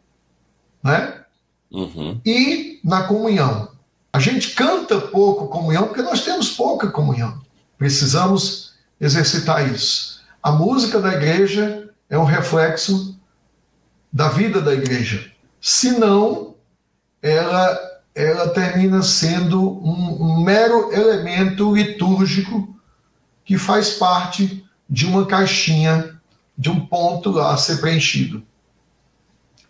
né? 0.83 1.23
Uhum. 1.71 2.19
E 2.25 2.79
na 2.83 3.03
comunhão. 3.03 3.69
A 4.11 4.19
gente 4.19 4.53
canta 4.55 4.99
pouco 4.99 5.47
comunhão 5.47 5.87
porque 5.87 6.01
nós 6.01 6.21
temos 6.21 6.49
pouca 6.49 6.89
comunhão. 6.89 7.39
Precisamos 7.77 8.73
exercitar 8.99 9.71
isso. 9.73 10.21
A 10.43 10.51
música 10.51 10.99
da 10.99 11.13
igreja 11.13 11.89
é 12.09 12.17
um 12.17 12.25
reflexo 12.25 13.17
da 14.11 14.27
vida 14.27 14.59
da 14.59 14.73
igreja. 14.73 15.31
Senão, 15.61 16.55
ela, 17.21 17.79
ela 18.13 18.49
termina 18.49 19.01
sendo 19.01 19.61
um, 19.61 20.17
um 20.21 20.43
mero 20.43 20.91
elemento 20.91 21.73
litúrgico 21.73 22.75
que 23.43 23.57
faz 23.57 23.91
parte 23.91 24.65
de 24.89 25.05
uma 25.05 25.25
caixinha, 25.25 26.19
de 26.57 26.69
um 26.69 26.79
ponto 26.79 27.39
a 27.39 27.55
ser 27.57 27.77
preenchido. 27.77 28.43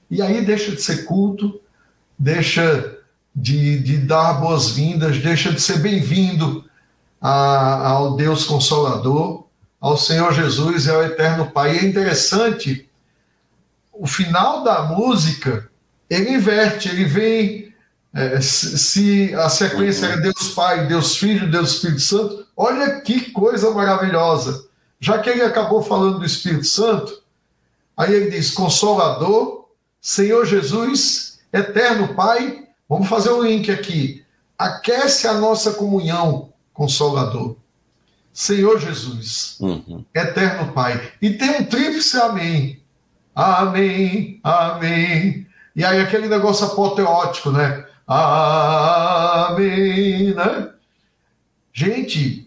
E 0.10 0.22
aí 0.22 0.44
deixa 0.44 0.72
de 0.72 0.82
ser 0.82 1.06
culto, 1.06 1.60
deixa 2.18 2.98
de, 3.34 3.80
de 3.80 3.98
dar 3.98 4.34
boas-vindas, 4.34 5.18
deixa 5.20 5.52
de 5.54 5.62
ser 5.62 5.80
bem-vindo 5.80 6.66
ao 7.20 8.16
Deus 8.16 8.44
Consolador, 8.44 9.46
ao 9.80 9.98
Senhor 9.98 10.34
Jesus 10.34 10.86
e 10.86 10.92
ao 10.92 11.04
Eterno 11.04 11.50
Pai. 11.52 11.76
E 11.76 11.80
é 11.80 11.86
interessante, 11.86 12.90
o 13.94 14.06
final 14.06 14.64
da 14.64 14.84
música, 14.84 15.70
ele 16.10 16.32
inverte, 16.32 16.90
ele 16.90 17.06
vem. 17.06 17.71
É, 18.14 18.42
se 18.42 19.34
a 19.36 19.48
sequência 19.48 20.06
era 20.08 20.18
Deus 20.18 20.50
Pai, 20.50 20.86
Deus 20.88 21.16
Filho, 21.16 21.50
Deus 21.50 21.76
Espírito 21.76 22.02
Santo, 22.02 22.42
Olha 22.64 23.02
que 23.02 23.32
coisa 23.32 23.72
maravilhosa. 23.72 24.68
Já 25.00 25.18
que 25.18 25.32
ele 25.32 25.42
acabou 25.42 25.82
falando 25.82 26.20
do 26.20 26.26
Espírito 26.26 26.68
Santo, 26.68 27.24
aí 27.98 28.14
ele 28.14 28.30
diz: 28.30 28.52
Consolador, 28.52 29.66
Senhor 30.00 30.46
Jesus, 30.46 31.40
Eterno 31.52 32.14
Pai. 32.14 32.68
Vamos 32.88 33.08
fazer 33.08 33.32
um 33.32 33.42
link 33.42 33.72
aqui. 33.72 34.24
Aquece 34.56 35.28
a 35.28 35.34
nossa 35.34 35.74
comunhão, 35.74 36.54
Consolador. 36.72 37.56
Senhor 38.32 38.80
Jesus, 38.80 39.58
uhum. 39.60 40.06
Eterno 40.14 40.72
Pai. 40.72 41.14
E 41.20 41.32
tem 41.32 41.62
um 41.62 41.66
tríplice 41.66 42.16
amém. 42.18 42.80
Amém, 43.34 44.40
amém. 44.44 45.48
E 45.76 45.84
aí 45.84 46.00
aquele 46.00 46.28
negócio 46.28 46.68
apoteótico, 46.68 47.50
né? 47.50 47.88
Amém, 48.14 49.54
né? 50.34 50.70
Gente, 51.72 52.46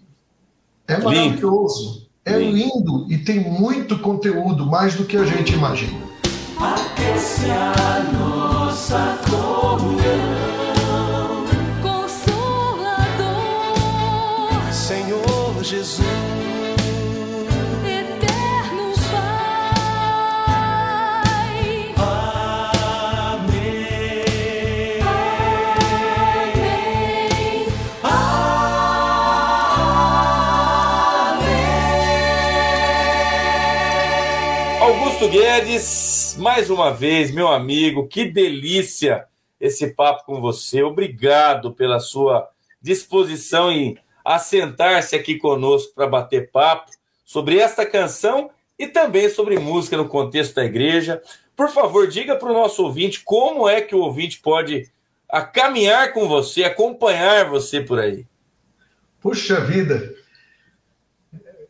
é 0.86 0.98
maravilhoso, 0.98 2.06
é 2.22 2.38
lindo 2.38 3.06
e 3.08 3.16
tem 3.16 3.40
muito 3.40 3.98
conteúdo, 3.98 4.66
mais 4.66 4.94
do 4.94 5.06
que 5.06 5.16
a 5.16 5.24
gente 5.24 5.54
imagina. 5.54 5.98
Aquece 6.60 7.50
a 7.50 8.02
nossa 8.12 8.63
Guedes, 35.28 36.14
Luiz, 36.34 36.36
mais 36.38 36.70
uma 36.70 36.92
vez, 36.92 37.30
meu 37.30 37.48
amigo, 37.48 38.06
que 38.08 38.24
delícia 38.24 39.26
esse 39.60 39.88
papo 39.88 40.24
com 40.24 40.40
você. 40.40 40.82
Obrigado 40.82 41.72
pela 41.72 42.00
sua 42.00 42.48
disposição 42.80 43.70
em 43.70 43.98
assentar-se 44.24 45.14
aqui 45.14 45.36
conosco 45.36 45.94
para 45.94 46.06
bater 46.06 46.50
papo 46.50 46.90
sobre 47.24 47.58
esta 47.58 47.86
canção 47.86 48.50
e 48.78 48.86
também 48.86 49.28
sobre 49.28 49.58
música 49.58 49.96
no 49.96 50.08
contexto 50.08 50.54
da 50.54 50.64
igreja. 50.64 51.22
Por 51.56 51.68
favor, 51.68 52.08
diga 52.08 52.36
para 52.36 52.50
o 52.50 52.54
nosso 52.54 52.82
ouvinte 52.82 53.20
como 53.24 53.68
é 53.68 53.80
que 53.80 53.94
o 53.94 54.00
ouvinte 54.00 54.40
pode 54.40 54.90
caminhar 55.52 56.12
com 56.12 56.28
você, 56.28 56.64
acompanhar 56.64 57.48
você 57.48 57.80
por 57.80 57.98
aí. 57.98 58.26
Puxa 59.20 59.60
vida, 59.60 60.14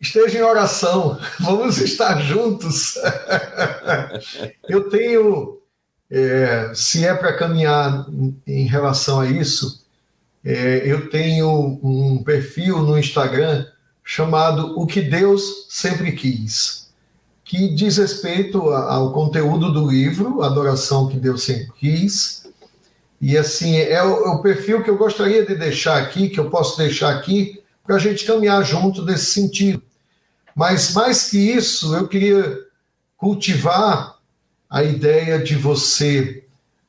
esteja 0.04 0.38
em 0.38 0.42
oração, 0.42 1.18
vamos 1.40 1.78
estar 1.78 2.20
juntos. 2.20 2.94
Eu 4.68 4.88
tenho, 4.88 5.58
é, 6.10 6.70
se 6.74 7.04
é 7.04 7.14
para 7.14 7.36
caminhar 7.36 8.06
em 8.46 8.66
relação 8.66 9.20
a 9.20 9.26
isso, 9.26 9.82
é, 10.46 10.82
eu 10.84 11.08
tenho 11.08 11.80
um 11.82 12.22
perfil 12.22 12.80
no 12.80 12.98
Instagram 12.98 13.64
chamado 14.04 14.78
O 14.78 14.86
que 14.86 15.00
Deus 15.00 15.66
Sempre 15.70 16.12
Quis, 16.12 16.90
que 17.42 17.74
diz 17.74 17.96
respeito 17.96 18.68
ao 18.68 19.10
conteúdo 19.14 19.72
do 19.72 19.90
livro, 19.90 20.42
Adoração 20.42 21.08
que 21.08 21.16
Deus 21.16 21.44
Sempre 21.44 21.72
Quis. 21.78 22.46
E 23.18 23.38
assim, 23.38 23.76
é 23.76 24.02
o, 24.02 24.26
é 24.26 24.28
o 24.34 24.42
perfil 24.42 24.82
que 24.82 24.90
eu 24.90 24.98
gostaria 24.98 25.46
de 25.46 25.54
deixar 25.54 25.96
aqui, 25.96 26.28
que 26.28 26.38
eu 26.38 26.50
posso 26.50 26.76
deixar 26.76 27.08
aqui, 27.08 27.62
para 27.82 27.96
a 27.96 27.98
gente 27.98 28.26
caminhar 28.26 28.62
junto 28.64 29.02
nesse 29.02 29.26
sentido. 29.26 29.82
Mas 30.54 30.92
mais 30.94 31.28
que 31.28 31.38
isso, 31.38 31.94
eu 31.94 32.06
queria 32.06 32.58
cultivar 33.16 34.18
a 34.70 34.82
ideia 34.82 35.42
de 35.42 35.56
você 35.56 36.44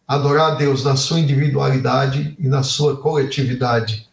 adorar 0.08 0.52
a 0.52 0.56
Deus 0.56 0.84
na 0.84 0.96
sua 0.96 1.20
individualidade 1.20 2.36
e 2.40 2.48
na 2.48 2.62
sua 2.62 2.98
coletividade. 2.98 4.08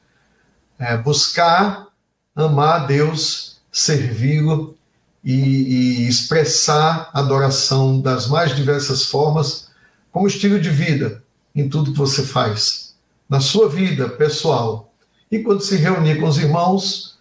É, 0.78 0.96
buscar 0.96 1.86
amar 2.34 2.82
a 2.82 2.86
Deus, 2.86 3.60
servi-lo 3.70 4.76
e, 5.22 5.32
e, 5.32 6.08
expressar 6.08 7.10
adoração 7.12 8.00
das 8.00 8.26
mais 8.26 8.56
diversas 8.56 9.04
formas 9.04 9.68
como 10.10 10.26
estilo 10.26 10.58
de 10.58 10.70
vida 10.70 11.22
em 11.54 11.68
tudo 11.68 11.92
que 11.92 11.98
você 11.98 12.24
faz, 12.24 12.94
na 13.28 13.40
sua 13.40 13.68
vida 13.68 14.08
pessoal. 14.08 14.92
E 15.30 15.38
quando 15.38 15.62
se 15.62 15.76
reunir 15.76 16.18
com 16.18 16.26
os 16.26 16.38
irmãos, 16.38 17.11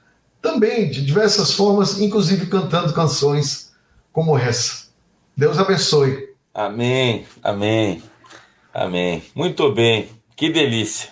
também 0.41 0.89
de 0.89 1.05
diversas 1.05 1.53
formas, 1.53 1.99
inclusive 1.99 2.47
cantando 2.47 2.93
canções 2.93 3.71
como 4.11 4.37
essa. 4.37 4.89
Deus 5.37 5.57
abençoe. 5.59 6.29
Amém, 6.53 7.25
amém, 7.41 8.03
amém. 8.73 9.23
Muito 9.33 9.71
bem, 9.71 10.09
que 10.35 10.49
delícia. 10.49 11.09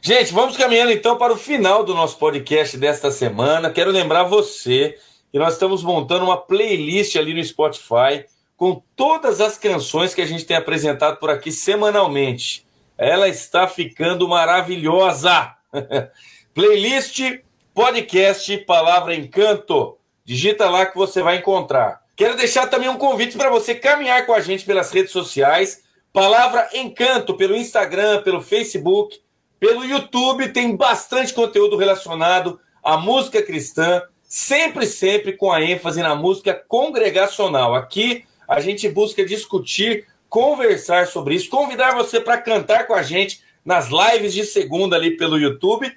Gente, 0.00 0.32
vamos 0.32 0.56
caminhando 0.56 0.92
então 0.92 1.16
para 1.16 1.32
o 1.32 1.36
final 1.36 1.84
do 1.84 1.94
nosso 1.94 2.18
podcast 2.18 2.76
desta 2.76 3.10
semana. 3.10 3.70
Quero 3.70 3.90
lembrar 3.90 4.24
você 4.24 4.98
que 5.30 5.38
nós 5.38 5.54
estamos 5.54 5.82
montando 5.82 6.24
uma 6.24 6.36
playlist 6.36 7.16
ali 7.16 7.32
no 7.32 7.42
Spotify 7.42 8.24
com 8.56 8.82
todas 8.94 9.40
as 9.40 9.56
canções 9.56 10.14
que 10.14 10.20
a 10.20 10.26
gente 10.26 10.44
tem 10.44 10.56
apresentado 10.56 11.18
por 11.18 11.30
aqui 11.30 11.50
semanalmente. 11.50 12.66
Ela 12.98 13.28
está 13.28 13.66
ficando 13.66 14.28
maravilhosa. 14.28 15.54
playlist 16.54 17.40
podcast 17.74 18.58
Palavra 18.58 19.14
Encanto. 19.14 19.96
Digita 20.24 20.68
lá 20.68 20.84
que 20.84 20.96
você 20.96 21.22
vai 21.22 21.38
encontrar. 21.38 22.02
Quero 22.14 22.36
deixar 22.36 22.66
também 22.66 22.88
um 22.88 22.98
convite 22.98 23.36
para 23.36 23.48
você 23.48 23.74
caminhar 23.74 24.26
com 24.26 24.34
a 24.34 24.40
gente 24.40 24.64
pelas 24.64 24.90
redes 24.92 25.10
sociais. 25.10 25.82
Palavra 26.12 26.68
Encanto 26.74 27.34
pelo 27.34 27.56
Instagram, 27.56 28.22
pelo 28.22 28.42
Facebook, 28.42 29.20
pelo 29.58 29.84
YouTube. 29.84 30.52
Tem 30.52 30.76
bastante 30.76 31.32
conteúdo 31.32 31.76
relacionado 31.76 32.60
à 32.82 32.98
música 32.98 33.42
cristã, 33.42 34.02
sempre, 34.22 34.86
sempre 34.86 35.32
com 35.32 35.50
a 35.50 35.62
ênfase 35.62 36.02
na 36.02 36.14
música 36.14 36.54
congregacional. 36.68 37.74
Aqui 37.74 38.24
a 38.46 38.60
gente 38.60 38.86
busca 38.86 39.24
discutir, 39.24 40.06
conversar 40.28 41.06
sobre 41.06 41.36
isso, 41.36 41.48
convidar 41.48 41.94
você 41.94 42.20
para 42.20 42.36
cantar 42.36 42.86
com 42.86 42.94
a 42.94 43.02
gente 43.02 43.42
nas 43.64 43.88
lives 43.88 44.34
de 44.34 44.44
segunda 44.44 44.96
ali 44.96 45.16
pelo 45.16 45.38
YouTube 45.38 45.90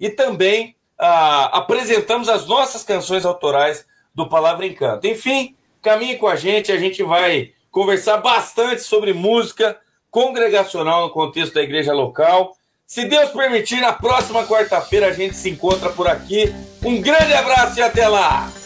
e 0.00 0.10
também 0.10 0.74
ah, 1.00 1.46
apresentamos 1.58 2.28
as 2.28 2.46
nossas 2.46 2.84
canções 2.84 3.24
autorais 3.24 3.86
do 4.14 4.28
Palavra 4.28 4.66
Encanto. 4.66 5.06
Enfim, 5.06 5.56
caminhe 5.80 6.16
com 6.16 6.28
a 6.28 6.36
gente, 6.36 6.70
a 6.70 6.78
gente 6.78 7.02
vai 7.02 7.52
conversar 7.70 8.18
bastante 8.18 8.82
sobre 8.82 9.12
música 9.12 9.78
congregacional 10.10 11.02
no 11.02 11.10
contexto 11.10 11.54
da 11.54 11.62
igreja 11.62 11.92
local. 11.92 12.54
Se 12.86 13.04
Deus 13.04 13.30
permitir, 13.30 13.80
na 13.80 13.92
próxima 13.92 14.44
quarta-feira 14.46 15.06
a 15.06 15.12
gente 15.12 15.36
se 15.36 15.48
encontra 15.48 15.90
por 15.90 16.06
aqui. 16.06 16.52
Um 16.84 17.00
grande 17.00 17.32
abraço 17.32 17.78
e 17.78 17.82
até 17.82 18.06
lá! 18.06 18.59